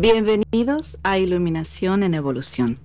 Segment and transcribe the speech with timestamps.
[0.00, 2.78] Bienvenidos a Iluminación en Evolución,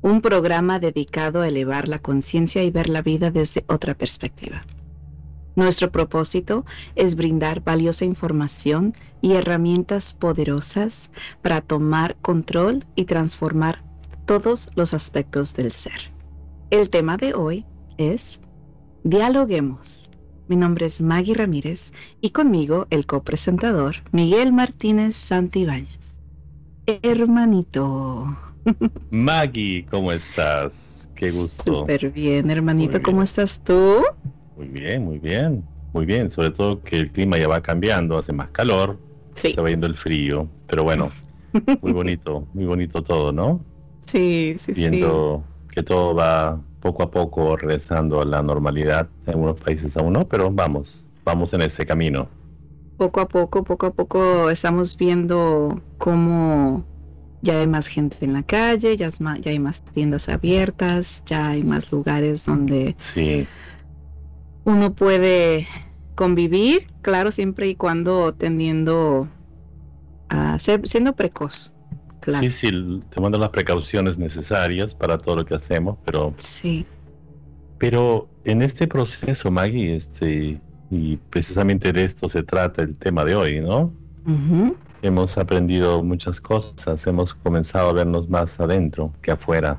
[0.00, 4.62] un programa dedicado a elevar la conciencia y ver la vida desde otra perspectiva.
[5.56, 11.10] Nuestro propósito es brindar valiosa información y herramientas poderosas
[11.42, 13.84] para tomar control y transformar
[14.24, 16.12] todos los aspectos del ser.
[16.70, 17.66] El tema de hoy
[17.98, 18.40] es
[19.02, 20.08] Dialoguemos.
[20.48, 21.92] Mi nombre es Maggie Ramírez
[22.22, 26.03] y conmigo el copresentador Miguel Martínez Santibáñez.
[26.86, 28.36] Hermanito.
[29.10, 31.08] Maggie, ¿cómo estás?
[31.14, 31.80] Qué gusto.
[31.80, 33.00] Súper bien, hermanito.
[33.02, 34.02] ¿Cómo estás tú?
[34.56, 35.64] Muy bien, muy bien.
[35.94, 38.98] Muy bien, sobre todo que el clima ya va cambiando, hace más calor,
[39.36, 39.48] sí.
[39.48, 41.12] está viendo el frío, pero bueno,
[41.82, 43.60] muy bonito, muy bonito todo, ¿no?
[44.04, 49.60] Sí, sí, Viendo que todo va poco a poco regresando a la normalidad, en algunos
[49.60, 52.28] países aún no, pero vamos, vamos en ese camino
[52.96, 56.84] poco a poco, poco a poco estamos viendo cómo
[57.42, 61.62] ya hay más gente en la calle, ya, ya hay más tiendas abiertas, ya hay
[61.62, 62.96] más lugares donde
[64.64, 65.66] uno puede
[66.14, 69.28] convivir, claro, siempre y cuando tendiendo
[70.30, 71.72] a ser, siendo precoz.
[72.20, 72.48] Claro.
[72.48, 76.32] Sí, sí, tomando las precauciones necesarias para todo lo que hacemos, pero...
[76.38, 76.86] Sí.
[77.76, 80.58] Pero en este proceso, Maggie, este,
[80.94, 83.92] y precisamente de esto se trata el tema de hoy, ¿no?
[85.02, 89.78] Hemos aprendido muchas cosas, hemos comenzado a vernos más adentro que afuera.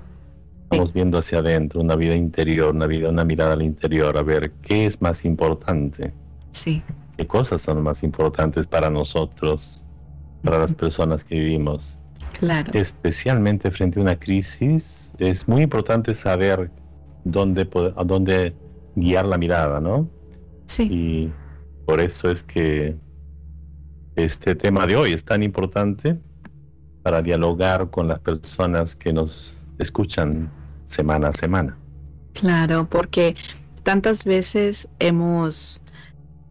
[0.63, 4.52] Estamos viendo hacia adentro, una vida interior, una vida, una mirada al interior, a ver
[4.61, 6.13] qué es más importante.
[6.52, 6.83] Sí.
[7.17, 9.81] ¿Qué cosas son más importantes para nosotros,
[10.43, 11.97] para las personas que vivimos?
[12.39, 12.71] Claro.
[12.73, 16.70] Especialmente frente a una crisis, es muy importante saber
[17.23, 18.53] dónde, a dónde
[18.95, 20.09] guiar la mirada, ¿no?
[20.80, 21.31] Y
[21.86, 22.95] por eso es que
[24.15, 26.17] este tema de hoy es tan importante
[27.03, 30.52] para dialogar con las personas que nos escuchan
[30.86, 31.77] semana a semana.
[32.33, 33.36] Claro, porque
[33.83, 35.81] tantas veces hemos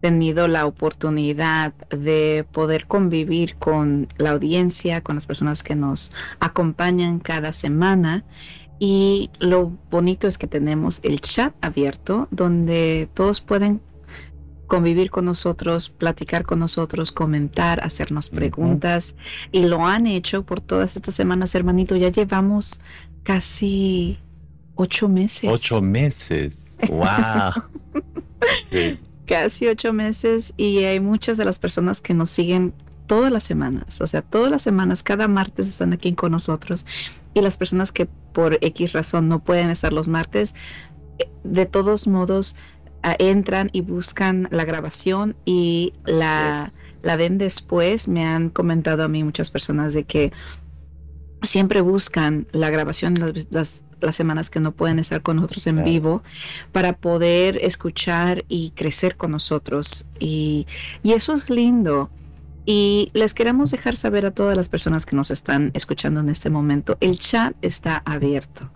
[0.01, 7.21] tenido la oportunidad de poder convivir con la audiencia, con las personas que nos acompañan
[7.21, 8.25] cada semana.
[8.79, 13.81] Y lo bonito es que tenemos el chat abierto donde todos pueden
[14.67, 19.15] convivir con nosotros, platicar con nosotros, comentar, hacernos preguntas.
[19.53, 21.97] Y lo han hecho por todas estas semanas, hermanito.
[21.97, 22.81] Ya llevamos
[23.23, 24.19] casi
[24.75, 25.51] ocho meses.
[25.51, 26.57] Ocho meses.
[26.89, 27.63] ¡Wow!
[29.27, 32.75] Casi ocho meses y hay muchas de las personas que nos siguen
[33.07, 36.85] todas las semanas, o sea, todas las semanas, cada martes están aquí con nosotros
[37.33, 40.55] y las personas que por X razón no pueden estar los martes,
[41.19, 42.57] eh, de todos modos
[43.19, 46.71] entran y buscan la grabación y la,
[47.03, 48.09] la ven después.
[48.09, 50.33] Me han comentado a mí muchas personas de que
[51.43, 55.85] siempre buscan la grabación las, las, las semanas que no pueden estar con nosotros en
[55.85, 56.23] vivo
[56.73, 60.05] para poder escuchar y crecer con nosotros.
[60.19, 60.67] Y,
[61.03, 62.11] y, eso es lindo.
[62.67, 66.49] Y les queremos dejar saber a todas las personas que nos están escuchando en este
[66.49, 68.71] momento, el chat está abierto.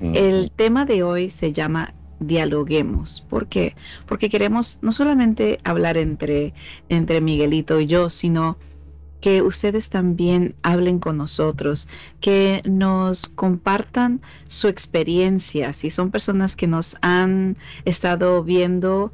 [0.00, 3.24] El tema de hoy se llama dialoguemos.
[3.28, 3.74] ¿Por qué?
[4.06, 6.54] Porque queremos no solamente hablar entre,
[6.88, 8.58] entre Miguelito y yo, sino
[9.20, 11.88] que ustedes también hablen con nosotros,
[12.20, 19.12] que nos compartan su experiencia, si son personas que nos han estado viendo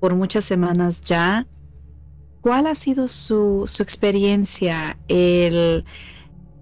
[0.00, 1.46] por muchas semanas ya,
[2.40, 5.84] ¿cuál ha sido su, su experiencia, el,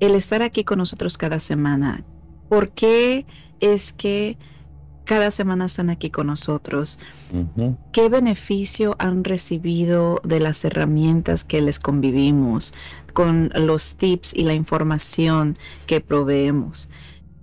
[0.01, 2.03] el estar aquí con nosotros cada semana?
[2.49, 3.27] ¿Por qué
[3.61, 4.39] es que
[5.05, 6.99] cada semana están aquí con nosotros.
[7.93, 12.75] ¿Qué beneficio han recibido de las herramientas que les convivimos,
[13.13, 15.57] con los tips y la información
[15.87, 16.89] que proveemos?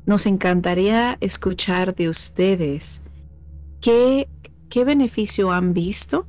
[0.05, 3.01] Nos encantaría escuchar de ustedes
[3.79, 4.27] qué,
[4.69, 6.27] qué beneficio han visto,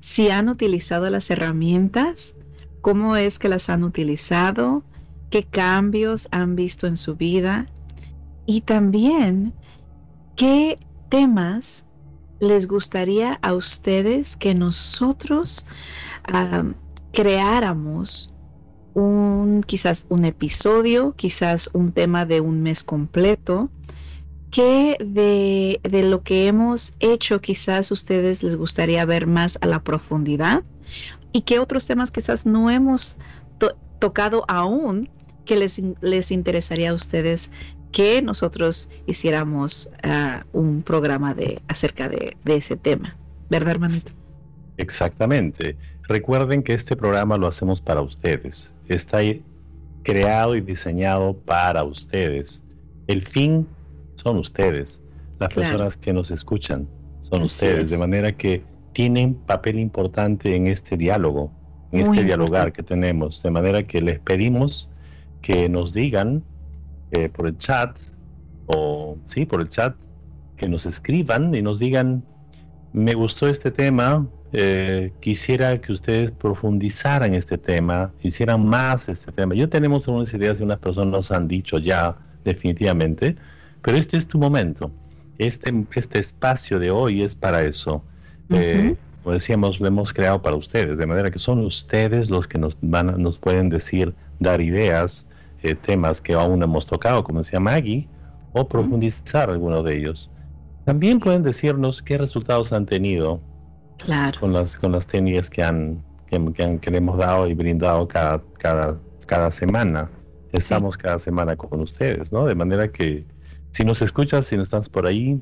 [0.00, 2.34] si han utilizado las herramientas,
[2.80, 4.82] cómo es que las han utilizado,
[5.28, 7.66] qué cambios han visto en su vida
[8.46, 9.52] y también
[10.40, 10.78] ¿Qué
[11.10, 11.84] temas
[12.38, 15.66] les gustaría a ustedes que nosotros
[17.12, 18.32] creáramos
[18.94, 23.68] un quizás un episodio, quizás un tema de un mes completo?
[24.50, 29.84] ¿Qué de, de lo que hemos hecho quizás ustedes les gustaría ver más a la
[29.84, 30.64] profundidad?
[31.32, 33.18] ¿Y qué otros temas quizás no hemos
[33.98, 35.10] tocado aún
[35.44, 37.50] que les, les interesaría a ustedes
[37.92, 43.16] que nosotros hiciéramos ah, un programa de, acerca de, ese tema.
[43.48, 44.12] ¿Verdad, hermanito?
[44.76, 45.76] Exactamente.
[46.08, 48.72] Recuerden que este programa lo hacemos para ustedes.
[48.88, 49.20] Está
[50.02, 52.62] creado y diseñado para ustedes.
[53.06, 53.66] El fin
[54.16, 55.02] son ustedes,
[55.38, 56.86] las personas que nos escuchan
[57.22, 58.62] son ustedes, de manera que
[58.92, 61.52] tienen papel importante en este diálogo,
[61.92, 64.88] en este dialogar que tenemos, de manera que les pedimos
[65.42, 66.42] que nos digan
[67.12, 67.98] eh, por el chat,
[68.66, 69.94] o sí, por el chat,
[70.56, 72.22] que nos escriban y nos digan,
[72.92, 79.54] me gustó este tema, eh, quisiera que ustedes profundizaran este tema, hicieran más este tema.
[79.54, 83.36] Yo tenemos algunas ideas y unas personas nos han dicho ya definitivamente,
[83.82, 84.90] pero este es tu momento.
[85.38, 88.02] Este, este espacio de hoy es para eso.
[88.50, 92.58] Eh, como decíamos, lo hemos creado para ustedes, de manera que son ustedes los que
[92.58, 95.26] nos, van, nos pueden decir, dar ideas,
[95.62, 98.08] eh, temas que aún no hemos tocado, como decía Maggie,
[98.52, 100.30] o profundizar alguno de ellos.
[100.84, 103.40] También pueden decirnos qué resultados han tenido
[104.40, 108.42] con las con las técnicas que han que, que, le hemos dado y brindado cada
[108.58, 108.96] cada
[109.26, 110.10] cada semana.
[110.52, 112.44] Estamos cada semana con ustedes, ¿no?
[112.46, 113.24] De manera que
[113.70, 115.40] si nos escuchas, si no estás por ahí,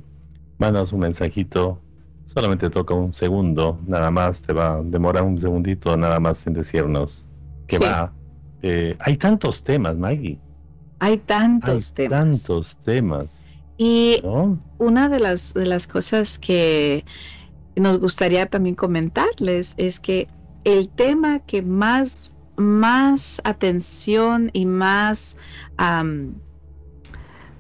[0.58, 1.80] mandas un mensajito.
[2.26, 6.52] Solamente toca un segundo, nada más, te va a demorar un segundito, nada más en
[6.52, 7.26] decirnos
[7.66, 8.12] que va.
[8.62, 10.38] Eh, hay tantos temas, Maggie.
[11.00, 12.19] Hay tantos hay temas.
[12.19, 13.44] Tantos temas.
[13.76, 14.20] Y
[14.78, 17.05] una de las, de las cosas que
[17.76, 20.26] nos gustaría también comentarles es que
[20.64, 25.37] el tema que más, más atención y más,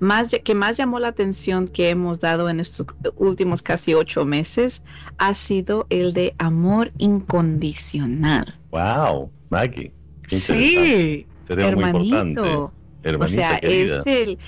[0.00, 2.86] más que más llamó la atención que hemos dado en estos
[3.16, 4.82] últimos casi ocho meses
[5.18, 8.58] ha sido el de amor incondicional.
[8.72, 9.92] Wow, Maggie.
[10.28, 12.72] Sí, hermanito.
[13.20, 14.38] o sea, es el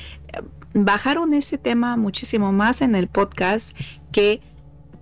[0.74, 3.76] bajaron ese tema muchísimo más en el podcast
[4.12, 4.40] que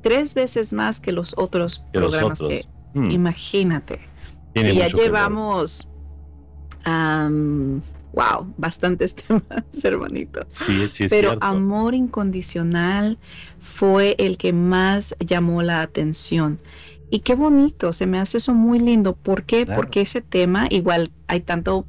[0.03, 2.65] tres veces más que los otros programas que
[2.95, 3.11] hmm.
[3.11, 4.01] imagínate.
[4.55, 5.89] y ya llevamos
[8.13, 9.45] wow, bastantes temas,
[9.83, 10.41] hermanito.
[10.49, 13.19] Sí, sí, Pero amor incondicional
[13.61, 16.61] fue el que más llamó la atención.
[17.11, 19.17] Y qué bonito, se me hace eso muy lindo.
[19.17, 19.67] ¿Por qué?
[19.67, 21.87] Porque ese tema, igual hay tanto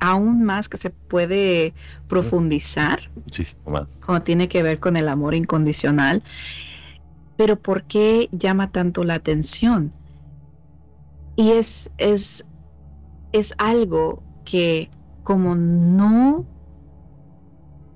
[0.00, 1.74] aún más que se puede
[2.08, 3.10] profundizar.
[3.24, 3.88] Muchísimo más.
[4.04, 6.22] Como tiene que ver con el amor incondicional.
[7.36, 9.92] Pero ¿por qué llama tanto la atención?
[11.36, 12.44] Y es, es,
[13.32, 14.90] es algo que
[15.22, 16.46] como no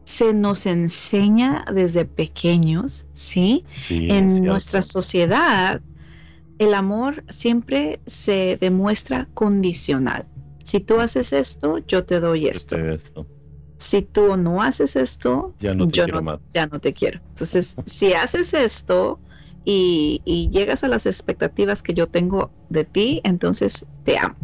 [0.05, 3.65] se nos enseña desde pequeños, ¿sí?
[3.91, 5.83] en nuestra sociedad,
[6.59, 10.27] el amor siempre se demuestra condicional.
[10.65, 12.77] Si tú haces esto, yo te doy esto.
[13.77, 17.21] Si tú no haces esto, ya no te yo quiero no, ya no te quiero.
[17.29, 19.21] Entonces, si haces esto
[19.65, 24.37] y, llegas a las expectativas que yo tengo de ti, entonces te amo.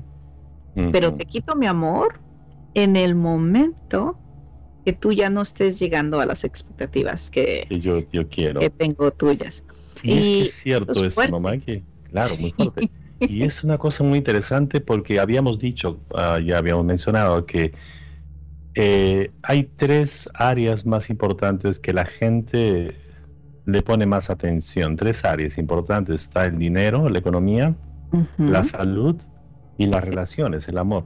[0.90, 2.20] Pero te quito mi amor
[2.74, 4.18] en el momento
[4.84, 8.60] que tú ya no estés llegando a las expectativas que, yo, yo quiero.
[8.60, 9.62] que tengo tuyas.
[10.02, 12.90] Y, es, cierto eso, mamá, que claro, muy fuerte.
[13.20, 17.72] Y es una cosa muy interesante porque habíamos dicho, ah, ya habíamos mencionado que
[18.74, 22.96] eh, hay tres áreas más importantes que la gente
[23.64, 24.96] le pone más atención.
[24.96, 26.22] Tres áreas importantes.
[26.22, 27.74] Está el dinero, la economía,
[28.38, 29.16] la salud
[29.78, 31.04] y las relaciones, el amor.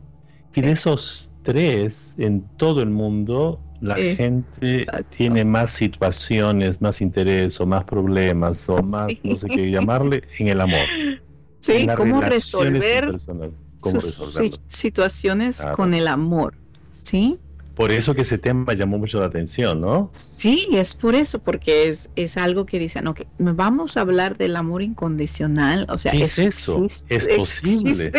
[0.54, 7.60] Y de esos tres, en todo el mundo, la gente tiene más situaciones, más interés
[7.60, 10.86] o más problemas o más, no sé qué llamarle, en el amor.
[11.60, 13.14] Sí, cómo resolver,
[14.68, 16.54] situaciones con el amor,
[17.02, 17.38] ¿sí?
[17.76, 20.08] Por eso que ese tema llamó mucho la atención, ¿no?
[20.14, 24.56] Sí, es por eso, porque es, es algo que dicen, ok, vamos a hablar del
[24.56, 28.12] amor incondicional, o sea, es eso, es posible.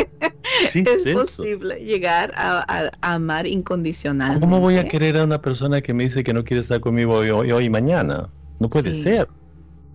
[0.75, 4.39] es posible llegar a, amar incondicional.
[4.39, 7.15] ¿Cómo voy a querer a una persona que me dice que no quiere estar conmigo
[7.15, 8.29] hoy, hoy, y mañana?
[8.59, 9.27] No puede ser.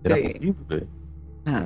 [0.03, 0.87] Era posible.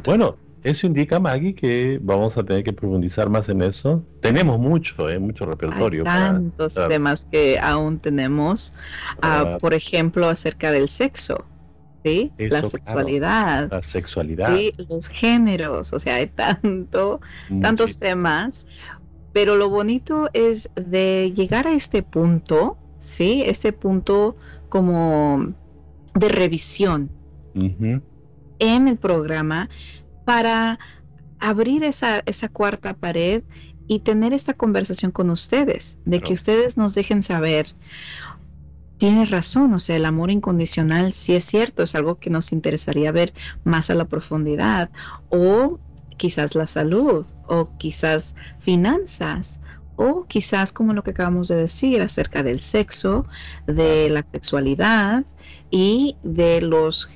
[0.06, 0.38] Bueno,
[0.70, 4.06] eso indica, Maggie, que vamos a tener que profundizar más en eso.
[4.22, 5.18] Tenemos mucho, ¿eh?
[5.18, 6.04] mucho repertorio.
[6.04, 8.74] tantos temas que aún tenemos,
[9.22, 11.46] ah, por ejemplo, acerca del sexo.
[12.04, 12.32] ¿sí?
[12.38, 13.72] la sexualidad.
[13.72, 14.56] la sexualidad.
[14.56, 14.74] ¿sí?
[14.90, 17.22] Los géneros, o sea, hay tanto,
[17.62, 18.66] tantos temas.
[19.34, 23.44] Pero lo bonito es de llegar a este punto, ¿sí?
[23.46, 24.36] Este punto
[24.70, 25.54] como
[26.16, 27.10] de revisión
[27.54, 29.70] en el programa
[30.28, 30.78] para
[31.40, 33.44] abrir esa, esa cuarta pared
[33.88, 37.74] y tener esta conversación con ustedes, de que ustedes nos dejen saber,
[38.98, 43.14] tienes razón, o sea, el amor incondicional sí es cierto, es algo que nos interesaría
[43.14, 44.90] ver más a la profundidad,
[45.30, 45.80] o
[46.18, 49.62] quizás la salud, o quizás finanzas,
[49.98, 53.26] o quizás como lo que acabamos de decir acerca del sexo,
[53.66, 55.26] de la sexualidad
[55.70, 57.10] y de los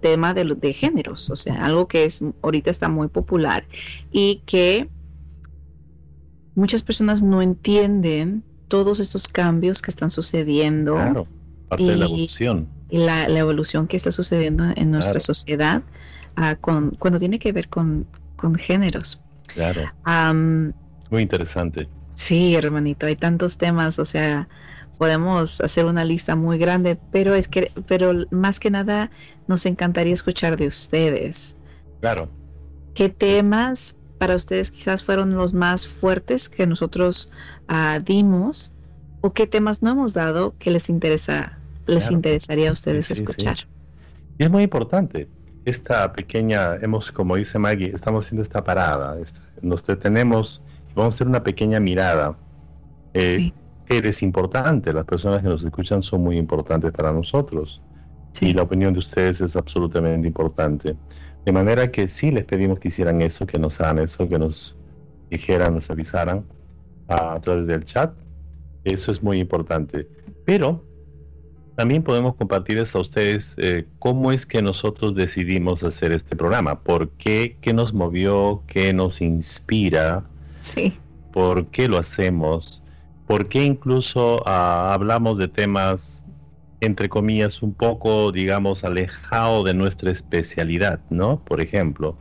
[0.00, 3.64] temas de, de géneros, o sea, algo que es ahorita está muy popular
[4.12, 4.88] y que
[6.54, 10.94] muchas personas no entienden todos estos cambios que están sucediendo.
[10.94, 11.26] Claro,
[11.68, 12.68] parte y, de la evolución.
[12.90, 15.82] Y la, evolución que está sucediendo en nuestra sociedad
[16.36, 19.20] uh, con, cuando tiene que ver con, con géneros.
[19.48, 19.92] Claro.
[21.10, 21.88] Muy interesante.
[22.14, 24.48] Sí, hermanito, hay tantos temas, o sea,
[24.98, 29.10] podemos hacer una lista muy grande, pero es que, pero más que nada
[29.46, 31.54] nos encantaría escuchar de ustedes.
[32.00, 32.28] Claro.
[32.94, 37.30] ¿Qué temas para ustedes quizás fueron los más fuertes que nosotros
[37.68, 38.72] uh, dimos
[39.20, 43.58] o qué temas no hemos dado que les interesa les interesaría a ustedes escuchar.
[44.38, 45.28] Y es muy importante.
[45.64, 49.16] Esta pequeña, hemos, como dice Maggie, estamos haciendo esta parada.
[49.62, 50.62] nos detenemos
[50.96, 52.36] vamos a hacer una pequeña mirada.
[53.14, 53.52] Eh,
[53.88, 57.80] Eres importante, las personas que nos escuchan son muy importantes para nosotros.
[58.40, 60.96] Y la opinión de ustedes es absolutamente importante.
[61.44, 64.76] De manera que sí les pedimos que hicieran eso, que nos hagan eso, que nos
[65.30, 66.44] dijeran, nos avisaran
[67.06, 68.12] a, través del chat.
[68.82, 70.08] Eso es muy importante.
[70.44, 70.84] Pero
[71.76, 77.10] también podemos compartirles a ustedes eh, cómo es que nosotros decidimos hacer este programa, por
[77.10, 80.24] qué, qué nos movió, qué nos inspira,
[80.74, 80.94] sí.
[81.32, 82.82] por qué lo hacemos,
[83.26, 86.24] por qué incluso ah, hablamos de temas
[86.80, 91.42] entre comillas, un poco, digamos, alejado de nuestra especialidad, ¿no?
[91.44, 92.16] Por ejemplo,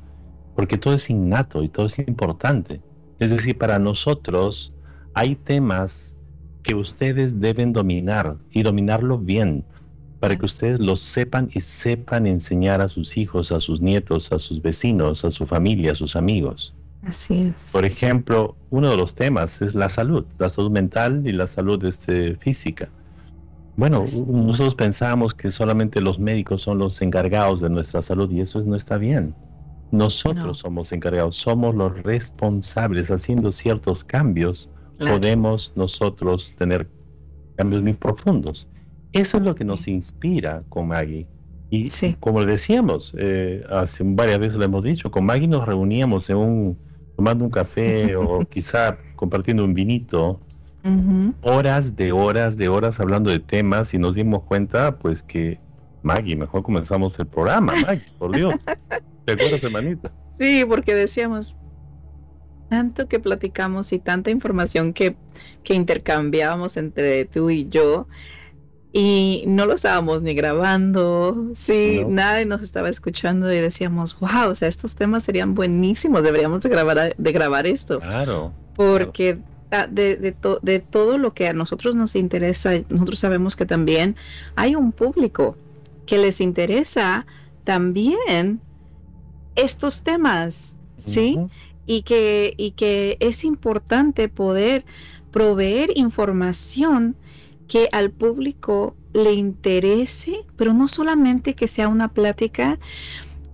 [0.55, 2.81] porque todo es innato y todo es importante.
[3.19, 4.73] Es decir, para nosotros
[5.13, 6.15] hay temas
[6.63, 9.63] que ustedes deben dominar y dominarlo bien,
[10.19, 14.39] para que ustedes lo sepan y sepan enseñar a sus hijos, a sus nietos, a
[14.39, 16.74] sus vecinos, a su familia, a sus amigos.
[17.05, 17.71] Así es.
[17.71, 21.83] Por ejemplo, uno de los temas es la salud, la salud mental y la salud
[21.85, 22.89] este, física.
[23.77, 28.61] Bueno, nosotros pensamos que solamente los médicos son los encargados de nuestra salud y eso
[28.61, 29.35] no está bien.
[29.91, 33.11] Nosotros somos encargados, somos los responsables.
[33.11, 36.89] Haciendo ciertos cambios, podemos nosotros tener
[37.57, 38.67] cambios muy profundos.
[39.11, 41.27] Eso es lo que nos inspira con Maggie.
[41.69, 46.29] Y como le decíamos, eh, hace varias veces lo hemos dicho, con Maggie nos reuníamos
[46.29, 46.77] en un,
[47.15, 50.39] tomando un café o quizá compartiendo un vinito
[51.41, 55.59] horas de horas de horas hablando de temas y nos dimos cuenta pues que
[56.03, 58.53] Maggie, mejor comenzamos el programa, Maggie, por Dios.
[59.25, 60.11] ¿Te acuerdas, hermanita?
[60.37, 61.55] Sí, porque decíamos,
[62.69, 65.17] tanto que platicamos y tanta información que,
[65.63, 68.07] que intercambiábamos entre tú y yo,
[68.97, 74.55] y no lo estábamos ni grabando, sí, nadie nos estaba escuchando y decíamos, wow, o
[74.55, 77.99] sea, estos temas serían buenísimos, deberíamos de grabar, de grabar esto.
[77.99, 78.53] Claro.
[78.77, 79.37] Porque
[79.91, 84.15] de, de, de, todo lo que a nosotros nos interesa, nosotros sabemos que también
[84.55, 85.57] hay un público
[86.05, 87.25] que les interesa
[87.65, 88.61] también
[89.57, 90.73] estos temas,
[91.05, 91.37] ¿sí?
[91.85, 94.85] y, que, y que es importante poder
[95.33, 97.17] proveer información
[97.67, 102.79] que al público le interese, pero no solamente que sea una plática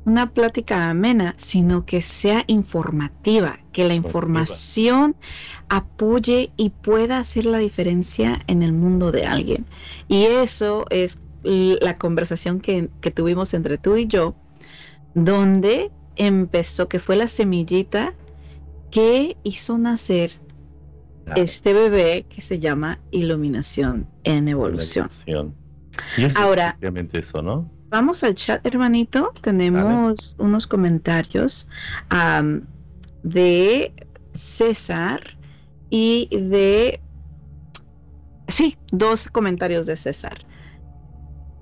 [0.06, 5.16] una plática amena, sino que sea informativa, que la información
[5.70, 9.66] apoye y pueda hacer la diferencia en el mundo de alguien.
[10.08, 14.36] Y eso es la conversación que, tuvimos entre tú y yo,
[15.14, 18.14] donde empezó, que fue la semillita
[18.90, 20.40] que hizo nacer
[21.36, 25.10] este bebé que se llama iluminación en evolución.
[26.36, 27.70] Ahora, obviamente eso, ¿no?
[27.90, 29.34] Vamos al chat, hermanito.
[29.42, 31.68] Tenemos unos comentarios
[33.24, 33.94] de
[34.34, 35.38] César
[35.90, 37.02] y de...
[38.48, 40.46] Sí, dos comentarios de César.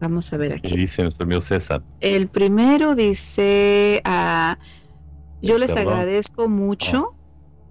[0.01, 0.69] Vamos a ver aquí.
[0.69, 1.83] ¿Qué dice nuestro amigo César?
[1.99, 4.57] El primero dice, ah,
[5.41, 7.15] yo les agradezco mucho.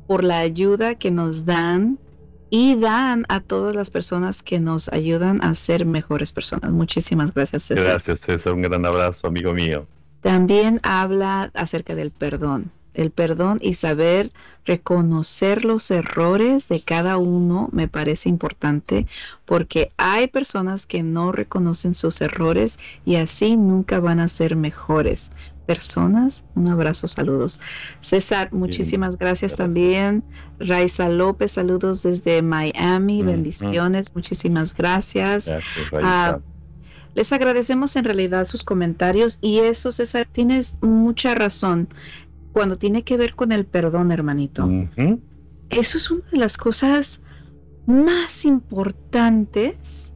[0.09, 1.99] Por la ayuda que nos dan
[2.51, 6.73] y dan a todas las personas que nos ayudan a ser mejores personas.
[6.73, 7.85] Muchísimas gracias, César.
[7.85, 8.55] Gracias, César.
[8.55, 9.87] Un gran abrazo, amigo mío.
[10.23, 12.73] También habla acerca del perdón.
[12.95, 14.33] El perdón y saber
[14.65, 19.07] reconocer los errores de cada uno me parece importante
[19.45, 25.31] porque hay personas que no reconocen sus errores y así nunca van a ser mejores
[25.69, 26.47] personas.
[26.55, 27.61] Un abrazo, saludos.
[28.01, 30.25] César, muchísimas gracias, también.
[30.59, 35.51] Raiza López, saludos desde Miami, bendiciones, muchísimas gracias.
[36.03, 36.39] Ah,
[37.15, 41.89] les agradecemos en realidad sus comentarios y eso, César, tienes mucha razón
[42.53, 44.67] cuando tiene que ver con el perdón, hermanito.
[45.69, 47.21] eso es una de las cosas
[47.87, 50.13] más importantes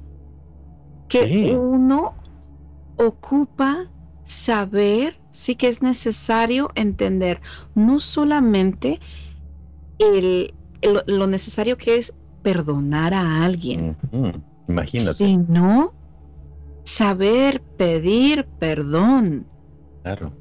[1.11, 2.15] que uno
[2.97, 3.91] ocupa
[4.25, 7.41] saber, sí que es necesario entender,
[7.75, 9.01] no solamente
[11.07, 12.12] lo necesario que es
[12.43, 13.97] perdonar a alguien,
[14.69, 15.93] imagínate, sino
[16.85, 19.47] saber pedir perdón.
[20.03, 20.33] Claro.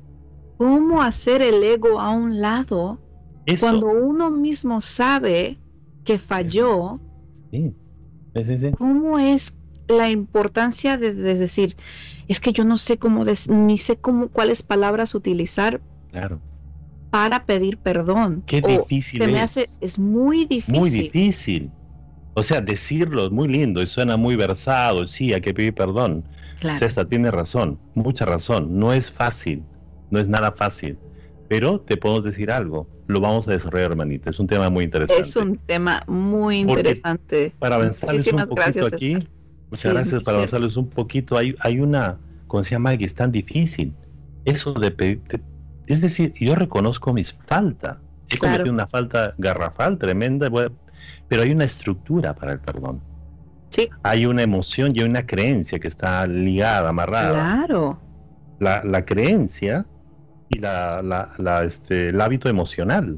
[0.58, 3.00] ¿Cómo hacer el ego a un lado
[3.60, 5.58] cuando uno mismo sabe
[6.04, 7.00] que falló?
[7.52, 7.74] Sí.
[8.78, 9.54] ¿Cómo es
[9.92, 11.76] la importancia de, decir,
[12.28, 15.82] es que yo no sé cómo, ni sé cómo, cuáles palabras utilizar
[16.12, 16.40] claro.
[17.10, 18.44] para pedir perdón?
[18.46, 19.32] Qué difícil es.
[19.32, 20.80] Me hace, es muy difícil.
[20.80, 21.72] Muy difícil.
[22.34, 26.24] O sea, decirlo es muy lindo y suena muy versado, sí, hay que pedir perdón.
[26.60, 26.80] Claro.
[26.80, 29.64] César tiene razón, mucha razón, no es fácil,
[30.12, 30.98] no es nada fácil.
[31.50, 35.22] Pero te puedo decir algo, lo vamos a desarrollar, hermanita, es un tema muy interesante.
[35.22, 37.54] Es un tema muy interesante.
[37.60, 39.18] para avanzarles un poquito aquí,
[39.72, 42.96] muchas gracias, para avanzarles un poquito, hay, hay una, ¿cómo se llama?
[42.98, 43.94] Que es tan difícil.
[44.46, 45.22] Eso de, pedir,
[45.88, 47.98] es decir, yo reconozco mis faltas.
[48.30, 50.50] He cometido una falta garrafal, tremenda,
[51.28, 53.02] pero hay una estructura para el perdón.
[53.70, 53.90] Sí.
[54.04, 57.32] Hay una emoción y hay una creencia que está ligada, amarrada.
[57.32, 58.00] Claro.
[58.60, 59.86] La, la creencia
[60.50, 63.18] y la, la, este, el hábito emocional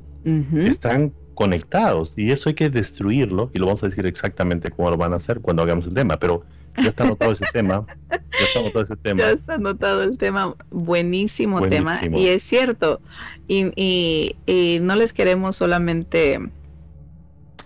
[0.56, 4.98] están conectados y eso hay que destruirlo y lo vamos a decir exactamente cómo lo
[4.98, 6.44] van a hacer cuando hagamos el tema, pero
[6.78, 7.86] ya está anotado ese tema.
[8.10, 9.20] Ya está anotado ese tema.
[9.24, 10.56] Ya está anotado el tema.
[10.72, 12.02] Buenísimo, tema.
[12.04, 13.02] Y es cierto.
[13.48, 16.40] Y, y, y no les queremos solamente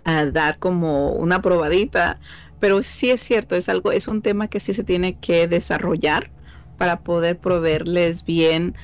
[0.04, 2.20] a dar como una probadita,
[2.60, 6.30] pero sí es cierto, es algo, es un tema que sí se tiene que desarrollar
[6.78, 8.76] para poder proveerles bien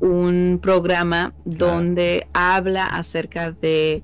[0.00, 4.02] un programa donde habla acerca de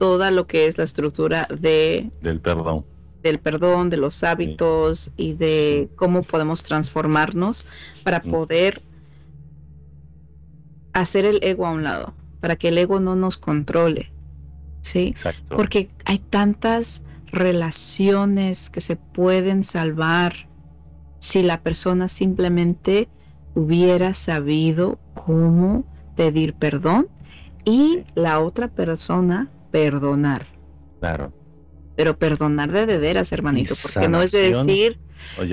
[0.00, 2.86] toda lo que es la estructura de del perdón.
[3.22, 7.66] del perdón de los hábitos y de cómo podemos transformarnos
[8.02, 8.82] para poder
[10.94, 14.10] hacer el ego a un lado para que el ego no nos controle
[14.80, 15.14] ¿sí?
[15.50, 20.48] Porque hay tantas relaciones que se pueden salvar
[21.18, 23.10] si la persona simplemente
[23.54, 25.84] hubiera sabido cómo
[26.16, 27.08] pedir perdón
[27.66, 30.46] y la otra persona perdonar.
[31.00, 31.32] Claro.
[31.96, 34.98] Pero perdonar de de veras, hermanito, porque no es de decir,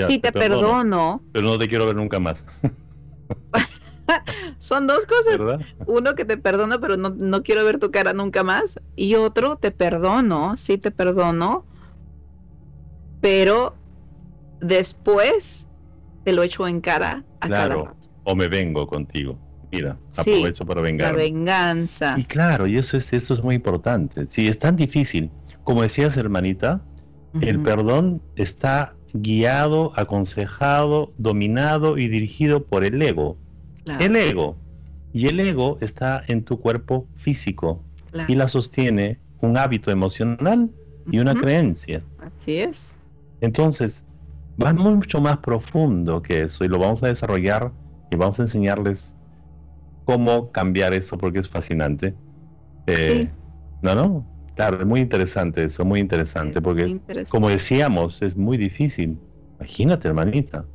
[0.08, 2.44] si te, perdono, Pero no te quiero ver nunca más.
[4.60, 5.60] Son dos cosas.
[5.86, 8.80] Uno que te perdono, pero no, quiero ver tu cara nunca más.
[8.96, 11.66] Y otro, te perdono, sí te perdono,
[13.22, 13.76] pero
[14.62, 15.68] después
[16.24, 19.38] te lo echo en cara a claro, O me vengo contigo.
[19.72, 21.14] Mira, aprovecho para vengar.
[21.14, 22.16] La venganza.
[22.18, 24.28] Y claro, y eso es, eso es muy importante.
[24.30, 25.30] Si es tan difícil,
[25.64, 26.82] como decías, hermanita,
[27.42, 33.38] el perdón está guiado, aconsejado, dominado y dirigido por el ego.
[34.00, 34.58] El ego.
[35.14, 37.84] Y el ego está en tu cuerpo físico
[38.28, 40.70] y la sostiene un hábito emocional
[41.12, 42.02] y una creencia.
[42.20, 42.96] Así es.
[43.42, 44.04] Entonces,
[44.62, 47.72] va mucho más profundo que eso y lo vamos a desarrollar
[48.12, 49.16] y vamos a enseñarles
[50.08, 52.16] cómo cambiar eso porque es fascinante.
[52.88, 53.30] Eh,
[53.82, 56.98] no, no, claro, es muy interesante eso, muy interesante porque
[57.30, 59.20] como decíamos, es muy difícil.
[59.60, 60.66] Imagínate, hermanita,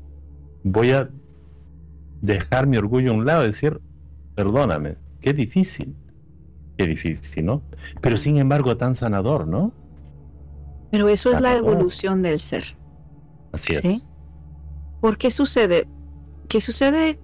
[0.64, 1.08] voy a
[2.20, 3.80] dejar mi orgullo a un lado y decir,
[4.34, 5.94] perdóname, qué difícil,
[6.76, 7.62] qué difícil, ¿no?
[8.02, 9.72] Pero sin embargo tan sanador, ¿no?
[10.90, 12.64] Pero eso es la evolución del ser.
[13.52, 14.10] Así es.
[15.00, 15.88] ¿Por qué sucede?
[16.50, 17.18] Que sucede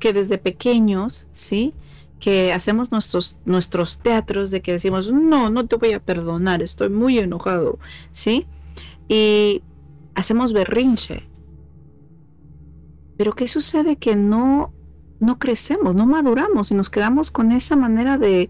[0.00, 1.74] que desde pequeños, ¿sí?
[2.18, 6.88] Que hacemos nuestros, nuestros teatros de que decimos, no, no te voy a perdonar, estoy
[6.88, 7.78] muy enojado,
[8.10, 8.46] ¿sí?
[9.08, 9.62] Y
[10.14, 11.30] hacemos berrinche,
[13.20, 13.96] pero ¿qué sucede?
[13.96, 14.72] Que no,
[15.18, 18.48] no crecemos, no maduramos y nos quedamos con esa manera de,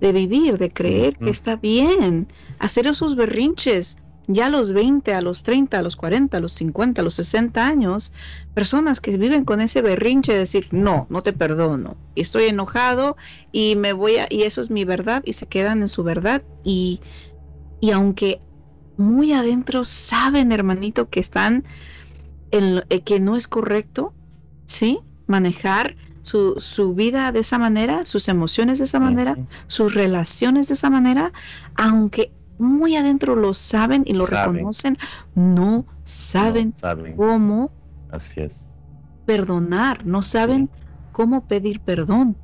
[0.00, 3.96] vivir, de creer que está bien hacer esos berrinches.
[4.32, 7.14] Ya a los 20, a los 30, a los 40, a los 50, a los
[7.14, 8.12] 60 años,
[8.54, 13.16] personas que viven con ese berrinche de decir, no, no te perdono, estoy enojado
[13.50, 16.44] y me voy a, y eso es mi verdad, y se quedan en su verdad,
[16.62, 17.00] y,
[17.80, 18.40] y aunque
[18.96, 21.64] muy adentro saben, hermanito, que están
[22.52, 24.14] el, eh, que no es correcto,
[24.66, 25.00] ¿sí?
[25.26, 30.74] Manejar su, su, vida de esa manera, sus emociones de esa manera, sus relaciones de
[30.74, 31.32] esa manera,
[31.74, 32.30] aunque
[32.60, 34.96] muy adentro lo saben y lo reconocen,
[35.34, 36.74] no saben,
[37.16, 37.72] cómo
[38.10, 38.64] Así es.
[39.24, 40.70] perdonar, no saben
[41.12, 42.36] cómo pedir perdón.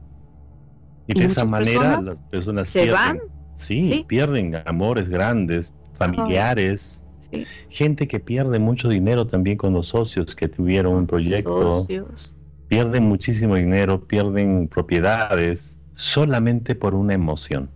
[1.06, 3.20] Y, de esa manera las personas se van,
[3.56, 7.02] Sí, pierden amores grandes, familiares.
[7.70, 11.86] Gente que pierde mucho dinero también con los socios que tuvieron un proyecto.
[12.68, 17.70] Pierden muchísimo dinero, pierden propiedades solamente por una emoción.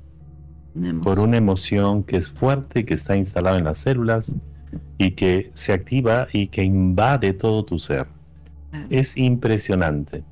[1.03, 4.35] Por una emoción que es fuerte, que está instalada en las células
[4.99, 8.07] y que se activa y que invade todo tu ser.
[8.89, 10.23] Es impresionante.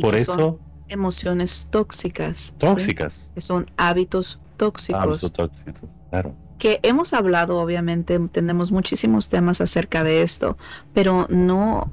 [0.00, 0.58] por eso...
[0.88, 2.54] emociones tóxicas.
[2.58, 3.30] Tóxicas.
[3.34, 5.32] Que son hábitos tóxicos.
[6.10, 6.34] claro.
[6.58, 10.56] Que hemos hablado, obviamente, tenemos muchísimos temas acerca de esto,
[10.94, 11.90] pero no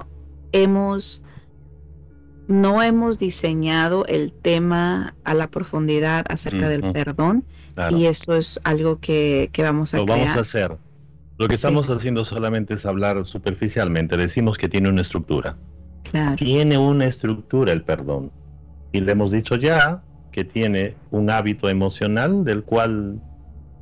[0.52, 1.22] hemos
[2.48, 7.44] no hemos diseñado el tema a la profundidad acerca del perdón
[7.90, 10.76] y eso es algo que, vamos a Lo vamos a hacer.
[11.38, 14.16] Lo que estamos haciendo solamente es hablar superficialmente.
[14.16, 15.56] Decimos que tiene una estructura.
[16.36, 18.30] Tiene una estructura el perdón.
[18.92, 23.20] Y le hemos dicho ya que tiene un hábito emocional del cual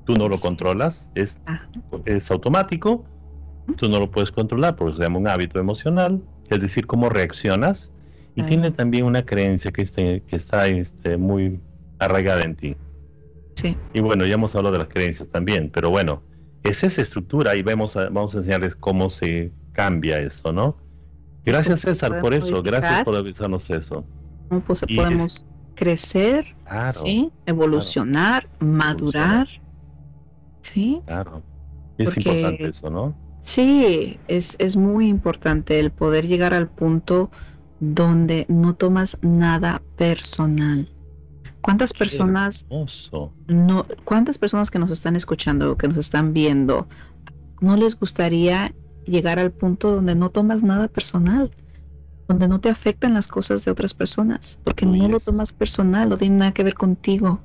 [0.04, 1.38] tú no lo controlas, es,
[2.04, 3.04] es automático,
[3.76, 7.92] tú no lo puedes controlar porque se llama un hábito emocional, es decir, cómo reaccionas,
[8.34, 11.60] y tiene también una creencia que, este, que está este, muy
[11.98, 12.76] arraigada en ti.
[13.60, 13.76] Sí.
[13.92, 16.22] Y bueno, ya hemos hablado de las creencias también, pero bueno,
[16.62, 20.76] es esa estructura y vemos vamos a enseñarles cómo se cambia eso, ¿no?
[21.44, 24.04] Gracias César por eso, gracias por avisarnos eso.
[24.66, 26.44] Pues, podemos crecer,
[26.90, 27.30] ¿sí?
[27.46, 29.48] evolucionar, madurar.
[30.62, 31.00] ¿Sí?
[31.06, 31.42] Claro.
[31.96, 33.16] Es importante eso, ¿no?
[33.40, 37.30] Sí, es, es muy importante el poder llegar al punto
[37.80, 40.88] donde no tomas nada personal.
[41.60, 42.66] ¿Cuántas personas
[43.46, 46.88] no cuántas personas que nos están escuchando, que nos están viendo,
[47.60, 48.74] no les gustaría
[49.06, 51.50] llegar al punto donde no tomas nada personal?
[52.28, 56.16] Donde no te afectan las cosas de otras personas, porque no lo tomas personal, no
[56.16, 57.40] tiene nada que ver contigo.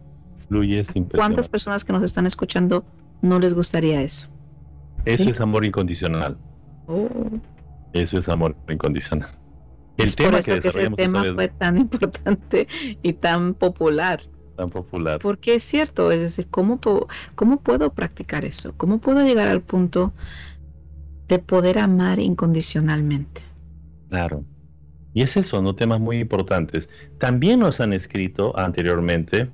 [1.14, 2.86] ¿Cuántas personas que nos están escuchando
[3.22, 4.30] no les gustaría eso?
[5.06, 6.38] Eso es amor incondicional.
[6.88, 7.10] Oh.
[7.94, 9.30] Eso es amor incondicional.
[9.98, 12.68] El tema que, ese tema fue tan importante
[13.02, 14.22] y tan popular.
[14.58, 15.20] Tan popular.
[15.20, 16.80] Porque es cierto, es decir, ¿cómo,
[17.36, 18.74] ¿cómo puedo practicar eso?
[18.78, 20.14] ¿Cómo puedo llegar al punto
[21.28, 23.42] de poder amar incondicionalmente?
[24.10, 24.44] Claro.
[25.14, 25.76] Y es eso, ¿no?
[25.76, 26.90] Temas muy importantes.
[27.20, 29.50] También nos han escrito anteriormente,